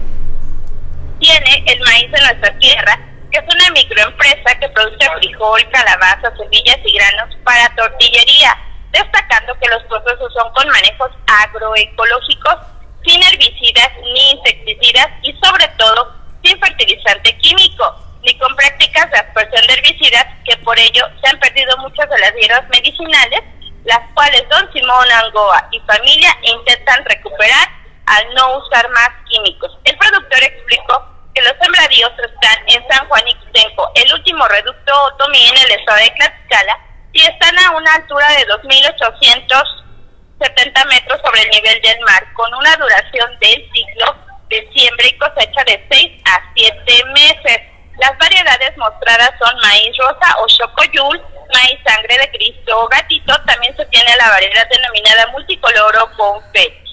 [1.19, 2.99] tiene el maíz de nuestra tierra,
[3.31, 8.57] que es una microempresa que produce frijol, calabaza, semillas y granos para tortillería,
[8.93, 12.57] destacando que los procesos son con manejos agroecológicos,
[13.05, 19.67] sin herbicidas ni insecticidas y sobre todo sin fertilizante químico, ni con prácticas de aspersión
[19.67, 23.41] de herbicidas, que por ello se han perdido muchas de las hierbas medicinales,
[23.85, 27.76] las cuales don Simón Angoa y familia intentan recuperar
[28.07, 29.79] al no usar más químicos.
[29.85, 35.47] El productor explicó que los sembradíos están en San Juan Ixtenco, el último reducto Otomí
[35.49, 36.79] en el estado de Tlaxcala,
[37.13, 42.75] y están a una altura de 2.870 metros sobre el nivel del mar, con una
[42.77, 44.17] duración del ciclo
[44.49, 47.61] de siembra y cosecha de 6 a 7 meses.
[47.99, 51.21] Las variedades mostradas son maíz rosa o chocoyul,
[51.53, 56.86] maíz sangre de Cristo o gatito, también se tiene la variedad denominada multicolor o confetti.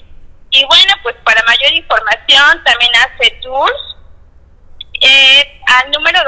[0.56, 3.74] Y bueno, pues para mayor información también hace tours
[5.02, 6.20] eh, al número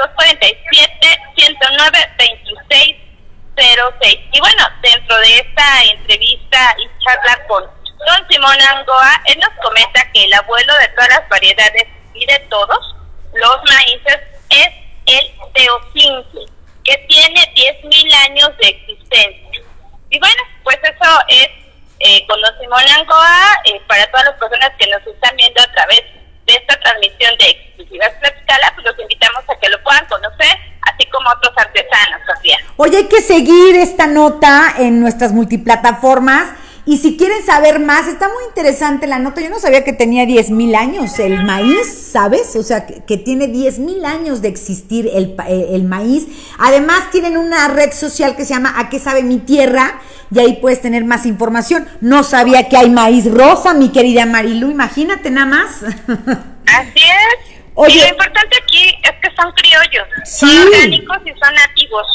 [3.54, 4.28] 247-109-2606.
[4.32, 10.10] Y bueno, dentro de esta entrevista y charla con don Simón Angoa, él nos comenta
[10.12, 12.96] que el abuelo de todas las variedades y de todos
[13.32, 14.18] los maíces
[14.50, 14.70] es
[15.06, 16.46] el Teocinque,
[16.82, 19.62] que tiene 10.000 años de existencia.
[20.10, 21.65] Y bueno, pues eso es
[22.00, 26.02] eh, con Angoa, eh, para todas las personas que nos están viendo a través
[26.46, 31.28] de esta transmisión de exclusivas Tlaxcala, los invitamos a que lo puedan conocer, así como
[31.30, 32.58] otros artesanos, Sofía.
[32.76, 36.50] Oye, hay que seguir esta nota en nuestras multiplataformas.
[36.88, 39.40] Y si quieren saber más, está muy interesante la nota.
[39.40, 42.54] Yo no sabía que tenía 10 mil años el maíz, ¿sabes?
[42.54, 46.28] O sea, que, que tiene 10 mil años de existir el, eh, el maíz.
[46.58, 50.00] Además, tienen una red social que se llama ¿A qué sabe mi tierra?
[50.30, 51.88] Y ahí puedes tener más información.
[52.00, 54.70] No sabía que hay maíz rosa, mi querida Marilu.
[54.70, 55.82] Imagínate nada más.
[56.66, 57.56] Así es.
[57.74, 57.96] Oye.
[57.96, 60.46] Y lo importante aquí es que son criollos, Sí.
[60.46, 62.06] son orgánicos y son nativos.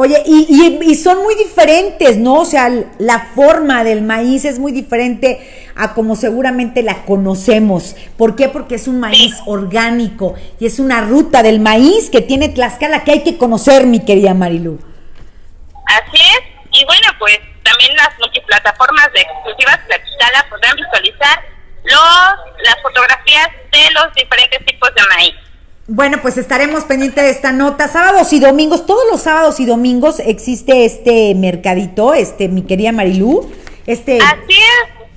[0.00, 2.34] Oye, y, y- y son muy diferentes, ¿no?
[2.34, 5.40] O sea, la forma del maíz es muy diferente
[5.74, 7.96] a como seguramente la conocemos.
[8.16, 8.48] ¿Por qué?
[8.48, 13.10] Porque es un maíz orgánico y es una ruta del maíz que tiene Tlaxcala que
[13.10, 14.78] hay que conocer, mi querida Marilu.
[15.86, 16.42] Así es.
[16.80, 21.40] Y bueno, pues también las multiplataformas de exclusivas Tlaxcala podrán visualizar
[21.82, 25.34] los, las fotografías de los diferentes tipos de maíz.
[25.90, 27.88] Bueno, pues estaremos pendientes de esta nota.
[27.88, 33.50] Sábados y domingos, todos los sábados y domingos existe este mercadito, este, mi querida Marilu.
[33.86, 35.08] Este, Así es.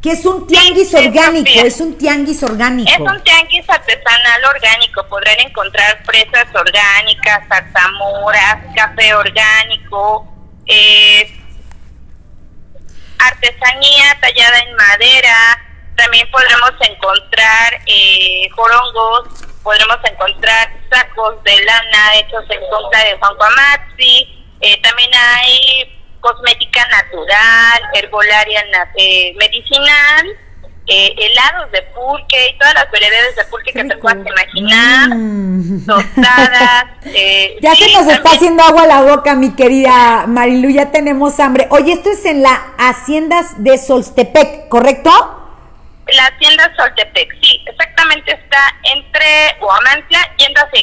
[0.00, 2.90] que es un tianguis sí, orgánico, es un tianguis orgánico.
[2.90, 5.06] Es un tianguis artesanal orgánico.
[5.06, 10.32] Podrán encontrar fresas orgánicas, zarzamoras, café orgánico,
[10.64, 11.30] eh,
[13.18, 15.62] artesanía tallada en madera.
[15.94, 23.34] También podremos encontrar eh, jorongos, podremos encontrar sacos de lana hechos en contra de Juan
[23.36, 24.46] Cuamatzi.
[24.60, 28.62] Eh, también hay cosmética natural, herbolaria
[28.96, 30.24] eh, medicinal,
[30.86, 35.08] eh, helados de pulque y todas las variedades de pulque que te puedas imaginar,
[35.86, 36.84] tostadas.
[37.06, 37.62] eh, Mm.
[37.62, 41.66] Ya sí, se nos está haciendo agua la boca, mi querida Marilu, ya tenemos hambre.
[41.70, 45.10] Oye, esto es en la Haciendas de Solstepec, ¿correcto?
[46.06, 50.80] La hacienda Soltepec, sí, exactamente está entre Huamantla yendo hacia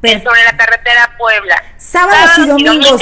[0.00, 0.30] Perfecto.
[0.30, 1.62] sobre la carretera Puebla.
[1.76, 3.00] Sábados y domingos.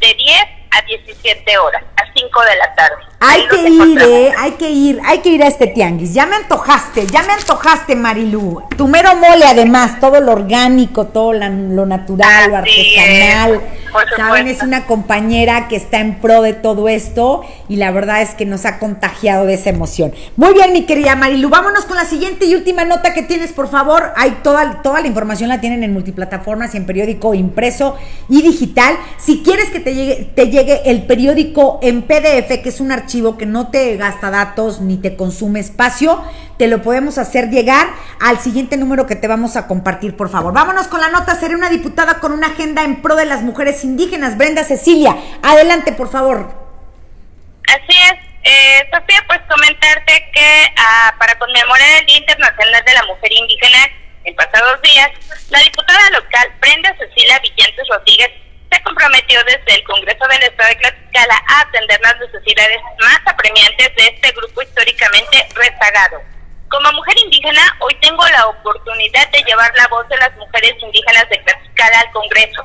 [0.00, 3.07] De 10 a 17 horas, a 5 de la tarde.
[3.20, 6.14] Hay que ir, eh, hay que ir, hay que ir a este tianguis.
[6.14, 8.62] Ya me antojaste, ya me antojaste, Marilu.
[8.76, 13.60] Tu mero mole, además, todo lo orgánico, todo la- lo natural, lo artesanal.
[14.16, 18.30] Saben, es una compañera que está en pro de todo esto y la verdad es
[18.30, 20.12] que nos ha contagiado de esa emoción.
[20.36, 23.68] Muy bien, mi querida Marilu, vámonos con la siguiente y última nota que tienes, por
[23.68, 24.12] favor.
[24.16, 27.96] Hay toda, toda la información la tienen en multiplataformas y en periódico impreso
[28.28, 28.94] y digital.
[29.18, 33.38] Si quieres que te llegue, te llegue el periódico en PDF, que es un archivo
[33.38, 36.22] que no te gasta datos ni te consume espacio,
[36.58, 37.88] te lo podemos hacer llegar
[38.20, 40.52] al siguiente número que te vamos a compartir, por favor.
[40.52, 41.34] Vámonos con la nota.
[41.34, 44.36] Seré una diputada con una agenda en pro de las mujeres indígenas.
[44.36, 46.52] Brenda Cecilia, adelante, por favor.
[47.66, 48.18] Así es.
[48.42, 53.78] Eh, Sofía, pues comentarte que ah, para conmemorar el Día Internacional de la Mujer Indígena
[54.24, 55.10] en pasados días,
[55.48, 58.30] la diputada local Brenda Cecilia Villantes Rodríguez
[58.70, 63.94] se comprometió desde el Congreso del Estado de Tlaxcala a atender las necesidades más apremiantes
[63.96, 66.20] de este grupo históricamente rezagado.
[66.68, 71.28] Como mujer indígena, hoy tengo la oportunidad de llevar la voz de las mujeres indígenas
[71.30, 72.64] de Tlaxcala al Congreso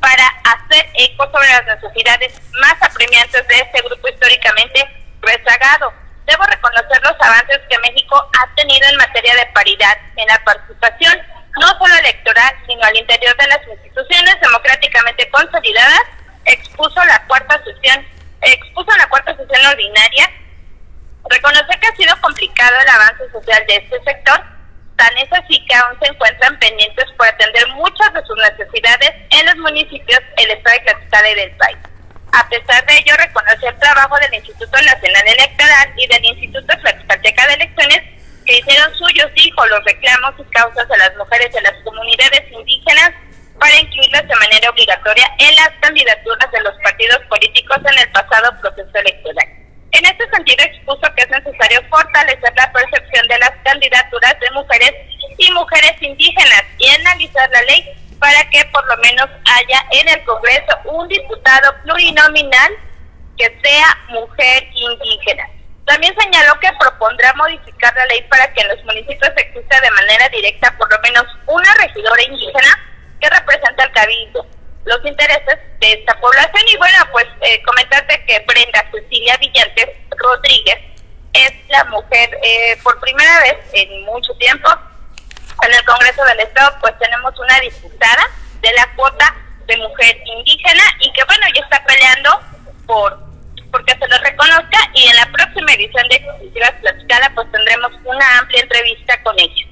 [0.00, 4.84] para hacer eco sobre las necesidades más apremiantes de este grupo históricamente
[5.20, 5.92] rezagado.
[6.26, 11.20] Debo reconocer los avances que México ha tenido en materia de paridad en la participación,
[11.58, 16.02] no solo electoral, sino al interior de las instituciones democráticamente consolidadas,
[16.44, 18.06] expuso la cuarta sesión,
[18.42, 20.30] expuso la cuarta sesión ordinaria
[21.30, 24.42] Reconocer que ha sido complicado el avance social de este sector,
[24.96, 29.46] tan es así que aún se encuentran pendientes por atender muchas de sus necesidades en
[29.46, 31.78] los municipios, el estado de Tlaxcala y del país.
[32.32, 37.46] A pesar de ello, reconocer el trabajo del Instituto Nacional Electoral y del Instituto Tlaxcalteca
[37.46, 38.02] de Elecciones,
[38.50, 43.12] que hicieron suyos, dijo, los reclamos y causas de las mujeres de las comunidades indígenas
[43.60, 48.50] para incluirlas de manera obligatoria en las candidaturas de los partidos políticos en el pasado
[48.60, 49.46] proceso electoral.
[49.92, 54.94] En este sentido, expuso que es necesario fortalecer la percepción de las candidaturas de mujeres
[55.38, 57.86] y mujeres indígenas y analizar la ley
[58.18, 62.72] para que por lo menos haya en el Congreso un diputado plurinominal
[63.38, 65.46] que sea mujer indígena.
[65.90, 70.28] También señaló que propondrá modificar la ley para que en los municipios exista de manera
[70.28, 72.78] directa por lo menos una regidora indígena
[73.20, 74.46] que represente al cabildo
[74.84, 76.62] los intereses de esta población.
[76.72, 80.78] Y bueno, pues eh, comentarte que Brenda Cecilia Villantes Rodríguez
[81.32, 84.70] es la mujer, eh, por primera vez en mucho tiempo,
[85.62, 88.30] en el Congreso del Estado, pues tenemos una diputada
[88.60, 89.34] de la cuota
[89.66, 92.40] de mujer indígena y que bueno, ya está peleando
[92.86, 93.29] por
[93.70, 98.38] porque se lo reconozca y en la próxima edición de Exclusivas Platicada pues tendremos una
[98.38, 99.70] amplia entrevista con ellos.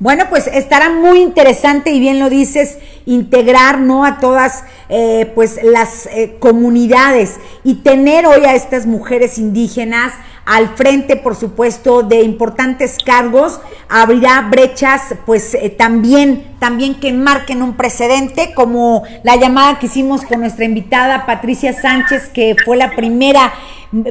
[0.00, 4.06] Bueno, pues estará muy interesante y bien lo dices, integrar ¿no?
[4.06, 10.14] a todas eh, pues las eh, comunidades y tener hoy a estas mujeres indígenas,
[10.50, 17.62] al frente, por supuesto, de importantes cargos, abrirá brechas, pues eh, también, también que marquen
[17.62, 22.96] un precedente, como la llamada que hicimos con nuestra invitada Patricia Sánchez, que fue la
[22.96, 23.52] primera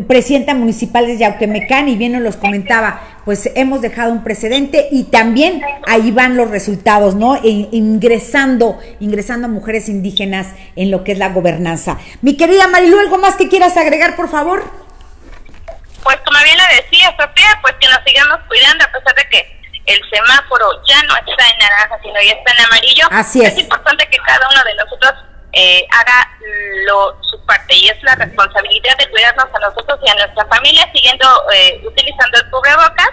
[0.07, 5.03] presidenta municipal de Yauquemecán, y bien nos los comentaba, pues hemos dejado un precedente y
[5.03, 7.35] también ahí van los resultados, ¿no?
[7.35, 11.97] E ingresando, ingresando a mujeres indígenas en lo que es la gobernanza.
[12.21, 14.78] Mi querida Marilu, ¿algo más que quieras agregar, por favor?
[16.09, 19.61] Pues como bien la decía Sofía, pues que nos sigamos cuidando a pesar de que
[19.85, 23.07] el semáforo ya no está en naranja, sino ya está en amarillo.
[23.11, 23.53] Así es.
[23.53, 25.13] Es importante que cada uno de nosotros
[25.53, 26.35] eh, haga
[26.87, 30.89] lo, su parte y es la responsabilidad de cuidarnos a nosotros y a nuestra familia
[30.91, 33.11] siguiendo eh, utilizando el cubrebocas,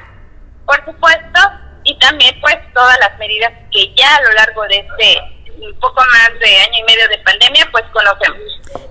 [0.65, 1.41] por supuesto,
[1.85, 5.21] y también pues todas las medidas que ya a lo largo de este
[5.61, 8.41] un poco más de año y medio de pandemia pues conocemos.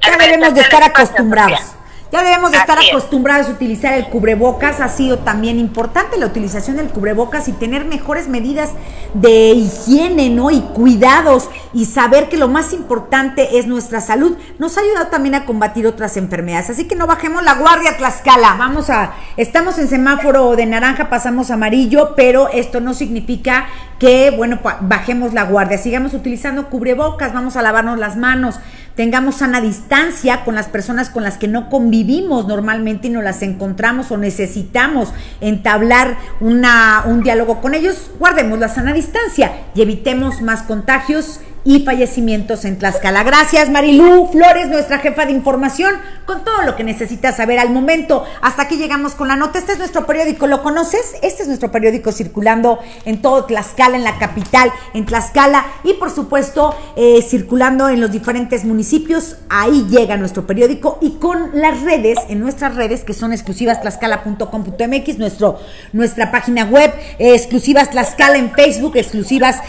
[0.04, 1.76] Ya debemos de estar acostumbrados.
[2.16, 6.78] Ya debemos de estar acostumbrados a utilizar el cubrebocas, ha sido también importante la utilización
[6.78, 8.70] del cubrebocas y tener mejores medidas
[9.14, 10.50] de higiene, ¿no?
[10.50, 14.38] Y cuidados y saber que lo más importante es nuestra salud.
[14.60, 18.56] Nos ha ayudado también a combatir otras enfermedades, así que no bajemos la guardia Tlaxcala.
[18.58, 23.66] Vamos a estamos en semáforo de naranja, pasamos amarillo, pero esto no significa
[24.00, 25.78] que, bueno, bajemos la guardia.
[25.78, 28.62] Sigamos utilizando cubrebocas, vamos a lavarnos las manos
[28.96, 33.42] tengamos sana distancia con las personas con las que no convivimos normalmente y no las
[33.42, 40.42] encontramos o necesitamos entablar una, un diálogo con ellos, guardemos la sana distancia y evitemos
[40.42, 43.24] más contagios y fallecimientos en Tlaxcala.
[43.24, 45.96] Gracias Marilú Flores, nuestra jefa de información,
[46.26, 48.24] con todo lo que necesitas saber al momento.
[48.42, 49.58] Hasta aquí llegamos con la nota.
[49.58, 51.16] Este es nuestro periódico, ¿lo conoces?
[51.24, 56.12] Este es nuestro periódico circulando en todo Tlaxcala, en la capital, en Tlaxcala y por
[56.12, 59.38] supuesto eh, circulando en los diferentes municipios.
[59.50, 65.18] Ahí llega nuestro periódico y con las redes, en nuestras redes que son exclusivas tlaxcala.com.mx,
[65.18, 65.60] nuestro,
[65.94, 69.62] nuestra página web, eh, exclusivas Tlaxcala en Facebook, exclusivas,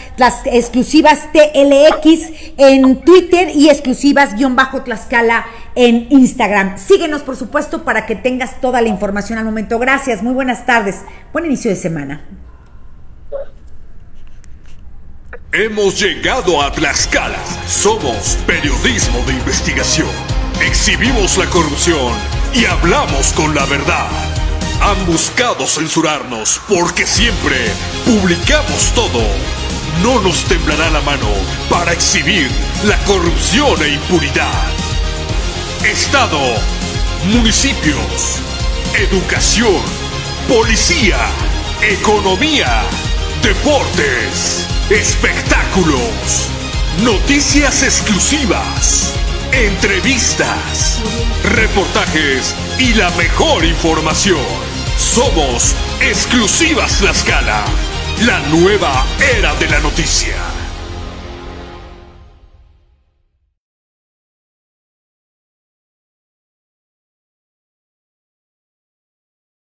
[0.45, 6.77] exclusivas TLE X en Twitter y exclusivas-tlaxcala en Instagram.
[6.77, 9.79] Síguenos, por supuesto, para que tengas toda la información al momento.
[9.79, 11.01] Gracias, muy buenas tardes.
[11.33, 12.21] Buen inicio de semana.
[15.53, 17.39] Hemos llegado a Tlaxcala.
[17.67, 20.09] Somos periodismo de investigación.
[20.61, 22.13] Exhibimos la corrupción
[22.53, 24.36] y hablamos con la verdad.
[24.81, 27.57] Han buscado censurarnos porque siempre
[28.05, 29.21] publicamos todo
[30.03, 31.27] no nos temblará la mano
[31.69, 32.49] para exhibir
[32.85, 34.69] la corrupción e impunidad.
[35.83, 36.39] Estado,
[37.31, 38.39] municipios,
[38.95, 39.81] educación,
[40.47, 41.17] policía,
[41.81, 42.83] economía,
[43.41, 46.49] deportes, espectáculos,
[47.03, 49.13] noticias exclusivas,
[49.51, 51.01] entrevistas,
[51.43, 54.45] reportajes y la mejor información.
[54.97, 57.65] Somos Exclusivas La Escala
[58.25, 59.05] la nueva
[59.37, 60.56] era de la noticia.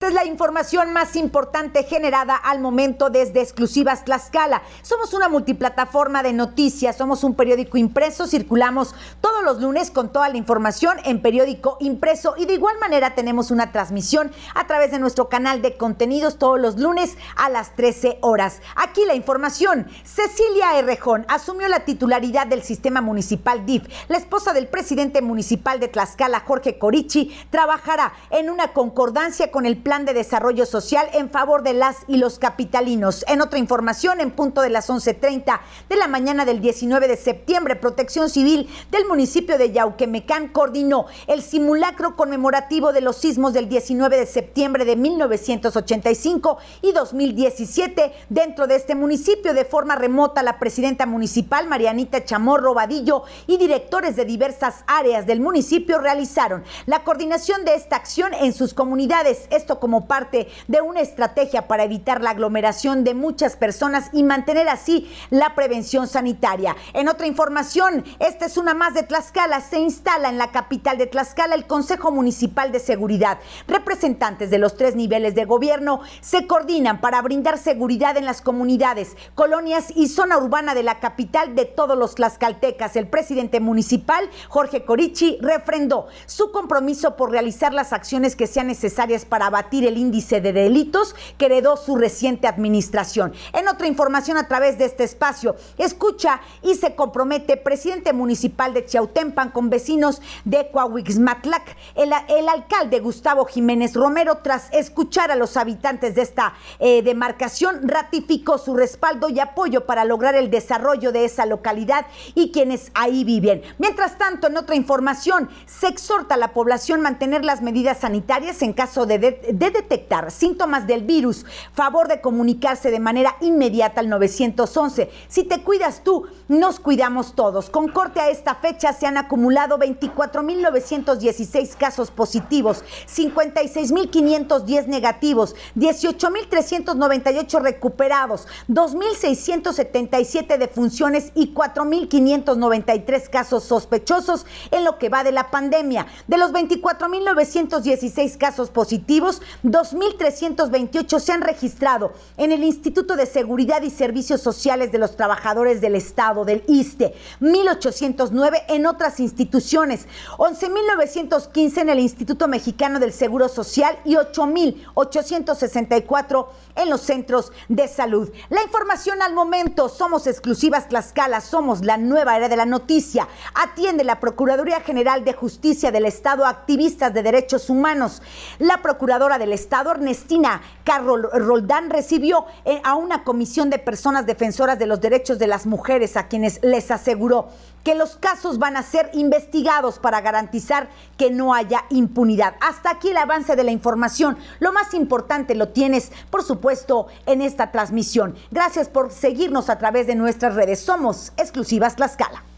[0.08, 4.64] Es la información más importante generada al momento desde Exclusivas Tlaxcala.
[4.82, 10.30] Somos una multiplataforma de noticias, somos un periódico impreso, circulamos todos los lunes con toda
[10.30, 15.00] la información en periódico impreso y de igual manera tenemos una transmisión a través de
[15.00, 18.62] nuestro canal de contenidos todos los lunes a las 13 horas.
[18.76, 19.88] Aquí la información.
[20.04, 23.84] Cecilia Errejón asumió la titularidad del sistema municipal DIF.
[24.08, 29.78] La esposa del presidente municipal de Tlaxcala, Jorge Corichi, trabajará en una concordancia con el
[29.78, 33.24] plan de desarrollo social en favor de las y los capitalinos.
[33.28, 37.76] En otra información, en punto de las 11.30 de la mañana del 19 de septiembre,
[37.76, 44.18] Protección Civil del municipio de Yauquemecán coordinó el simulacro conmemorativo de los sismos del 19
[44.18, 51.06] de septiembre de 1985 y 2017 dentro de este municipio de forma remota la presidenta
[51.06, 57.76] municipal Marianita Chamorro Vadillo y directores de diversas áreas del municipio realizaron la coordinación de
[57.76, 59.46] esta acción en sus comunidades.
[59.52, 64.70] Esto como parte de una estrategia para evitar la aglomeración de muchas personas y mantener
[64.70, 66.78] así la prevención sanitaria.
[66.94, 71.08] En otra información, esta es una más de Tlaxcala, se instala en la capital de
[71.08, 73.40] Tlaxcala el Consejo Municipal de Seguridad.
[73.68, 79.18] Representantes de los tres niveles de gobierno se coordinan para brindar seguridad en las comunidades,
[79.36, 82.96] colonias y zona urbana de la capital de todos los tlaxcaltecas.
[82.96, 89.26] El presidente municipal, Jorge Corichi, refrendó su compromiso por realizar las acciones que sean necesarias
[89.26, 93.34] para abatir el índice de delitos que heredó su reciente administración.
[93.54, 98.86] En otra información a través de este espacio, escucha y se compromete presidente municipal de
[98.86, 101.76] Chiautempan con vecinos de Coahuixmatlac.
[101.96, 108.58] El, alcalde Gustavo Jiménez Romero, tras escuchar a los habitantes de esta eh, demarcación, ratificó
[108.58, 112.06] su respaldo y apoyo para lograr el desarrollo de esa localidad
[112.36, 113.64] y quienes ahí viven.
[113.80, 118.74] Mientras tanto, en otra información, se exhorta a la población mantener las medidas sanitarias en
[118.74, 121.46] caso de, de, de detectar síntomas del virus.
[121.74, 125.10] Favor de comunicarse de manera inmediata al 911.
[125.28, 127.70] Si te cuidas tú, nos cuidamos todos.
[127.70, 138.48] Con corte a esta fecha se han acumulado 24.916 casos positivos, 56.510 negativos, 18.398 recuperados,
[138.70, 146.08] 2.677 defunciones y 4.593 casos sospechosos en lo que va de la pandemia.
[146.28, 153.90] De los 24.916 casos positivos, 2.328 se han registrado en el Instituto de Seguridad y
[153.90, 161.90] Servicios Sociales de los Trabajadores del Estado, del ISTE, 1.809 en otras instituciones, 11.915 en
[161.90, 168.32] el Instituto Mexicano del Seguro Social y 8.864 en los centros de salud.
[168.50, 173.28] La información al momento, somos exclusivas Tlaxcala, somos la nueva era de la noticia.
[173.54, 178.22] Atiende la Procuraduría General de Justicia del Estado activistas de derechos humanos.
[178.60, 184.80] La Procuradora del Estado, Ernestina Carol Roldán, recibió eh, a una comisión de personas defensoras
[184.80, 187.50] de los derechos de las mujeres a quienes les aseguró
[187.84, 192.56] que los casos van a ser investigados para garantizar que no haya impunidad.
[192.62, 194.38] Hasta aquí el avance de la información.
[194.60, 198.36] Lo más importante lo tienes, por supuesto, en esta transmisión.
[198.52, 200.80] Gracias por seguirnos a través de nuestras redes.
[200.80, 202.53] Somos exclusivas Tlaxcala.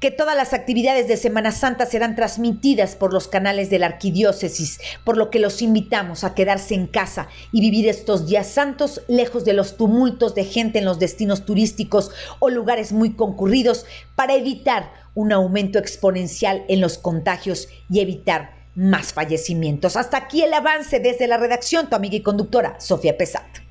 [0.00, 4.78] que todas las actividades de Semana Santa serán transmitidas por los canales de la arquidiócesis,
[5.04, 9.44] por lo que los invitamos a quedarse en casa y vivir estos días santos lejos
[9.44, 14.92] de los tumultos de gente en los destinos turísticos o lugares muy concurridos para evitar
[15.14, 19.96] un aumento exponencial en los contagios y evitar más fallecimientos.
[19.96, 23.67] Hasta aquí el avance desde la redacción, tu amiga y conductora, Sofía Pesat.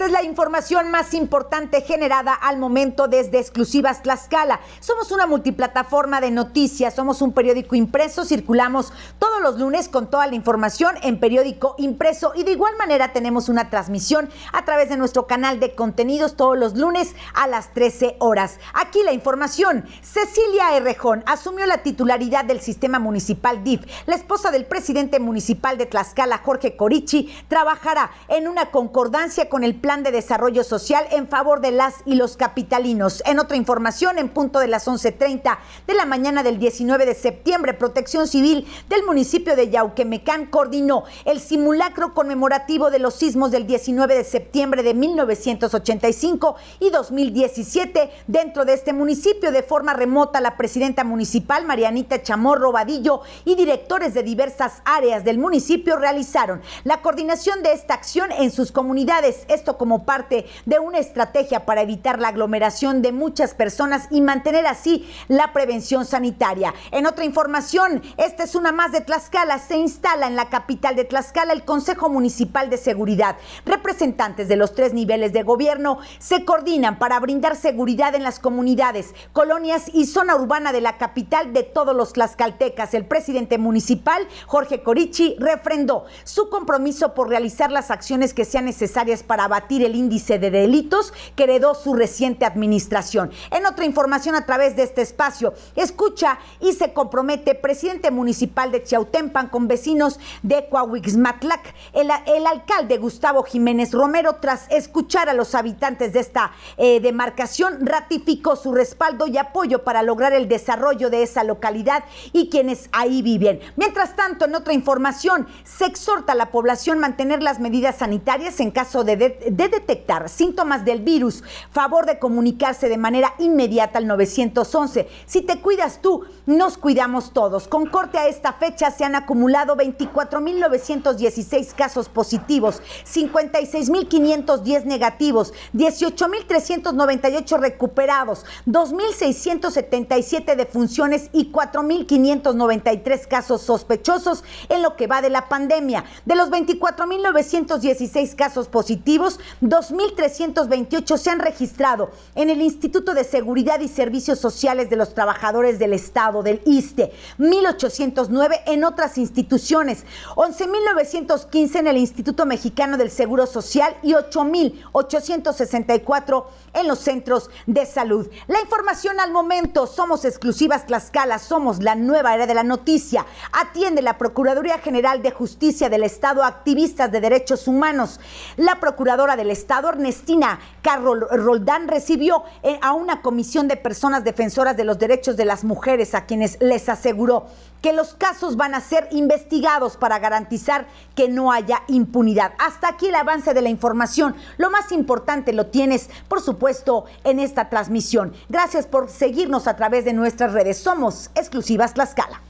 [0.00, 4.60] Esta es la información más importante generada al momento desde Exclusivas Tlaxcala.
[4.80, 10.26] Somos una multiplataforma de noticias, somos un periódico impreso, circulamos todos los lunes con toda
[10.26, 14.96] la información en periódico impreso y de igual manera tenemos una transmisión a través de
[14.96, 18.58] nuestro canal de contenidos todos los lunes a las 13 horas.
[18.72, 19.84] Aquí la información.
[20.00, 23.84] Cecilia Errejón asumió la titularidad del sistema municipal DIF.
[24.06, 29.74] La esposa del presidente municipal de Tlaxcala, Jorge Corichi, trabajará en una concordancia con el
[29.74, 33.24] plan plan de desarrollo social en favor de las y los capitalinos.
[33.26, 37.74] En otra información, en punto de las 11.30 de la mañana del 19 de septiembre,
[37.74, 44.14] Protección Civil del municipio de Yauquemecán coordinó el simulacro conmemorativo de los sismos del 19
[44.14, 51.02] de septiembre de 1985 y 2017 dentro de este municipio de forma remota la presidenta
[51.02, 57.72] municipal Marianita Chamorro Vadillo y directores de diversas áreas del municipio realizaron la coordinación de
[57.72, 63.00] esta acción en sus comunidades, esto como parte de una estrategia para evitar la aglomeración
[63.00, 66.74] de muchas personas y mantener así la prevención sanitaria.
[66.90, 71.06] En otra información, esta es una más de Tlaxcala, se instala en la capital de
[71.06, 73.36] Tlaxcala el Consejo Municipal de Seguridad.
[73.64, 79.14] Representantes de los tres niveles de gobierno se coordinan para brindar seguridad en las comunidades,
[79.32, 82.92] colonias y zona urbana de la capital de todos los tlaxcaltecas.
[82.92, 89.22] El presidente municipal, Jorge Corichi, refrendó su compromiso por realizar las acciones que sean necesarias
[89.22, 93.30] para abatir el índice de delitos que heredó su reciente administración.
[93.50, 98.82] En otra información a través de este espacio, escucha y se compromete presidente municipal de
[98.82, 101.74] Chiautempan con vecinos de Coahuixmatlac.
[101.92, 108.56] El, alcalde Gustavo Jiménez Romero, tras escuchar a los habitantes de esta eh, demarcación, ratificó
[108.56, 113.60] su respaldo y apoyo para lograr el desarrollo de esa localidad y quienes ahí viven.
[113.76, 118.70] Mientras tanto, en otra información, se exhorta a la población mantener las medidas sanitarias en
[118.70, 119.16] caso de,
[119.50, 121.42] de detectar síntomas del virus.
[121.72, 125.08] Favor de comunicarse de manera inmediata al 911.
[125.26, 127.68] Si te cuidas tú, nos cuidamos todos.
[127.68, 138.46] Con corte a esta fecha se han acumulado 24.916 casos positivos, 56.510 negativos, 18.398 recuperados,
[138.66, 146.04] 2.677 defunciones y 4.593 casos sospechosos en lo que va de la pandemia.
[146.24, 153.88] De los 24.916 casos positivos, 2.328 se han registrado en el Instituto de Seguridad y
[153.88, 160.04] Servicios Sociales de los Trabajadores del Estado, del ISTE, 1.809 en otras instituciones,
[160.36, 168.28] 11.915 en el Instituto Mexicano del Seguro Social y 8.864 en los centros de salud.
[168.46, 173.26] La información al momento, somos exclusivas Tlaxcala, somos la nueva era de la noticia.
[173.52, 178.20] Atiende la Procuraduría General de Justicia del Estado activistas de derechos humanos.
[178.56, 184.76] La Procuradora del Estado, Ernestina Carol Roldán, recibió eh, a una comisión de personas defensoras
[184.76, 187.46] de los derechos de las mujeres a quienes les aseguró
[187.82, 192.52] que los casos van a ser investigados para garantizar que no haya impunidad.
[192.58, 194.34] Hasta aquí el avance de la información.
[194.58, 198.32] Lo más importante lo tienes, por supuesto, en esta transmisión.
[198.48, 200.78] Gracias por seguirnos a través de nuestras redes.
[200.78, 202.49] Somos exclusivas Tlaxcala.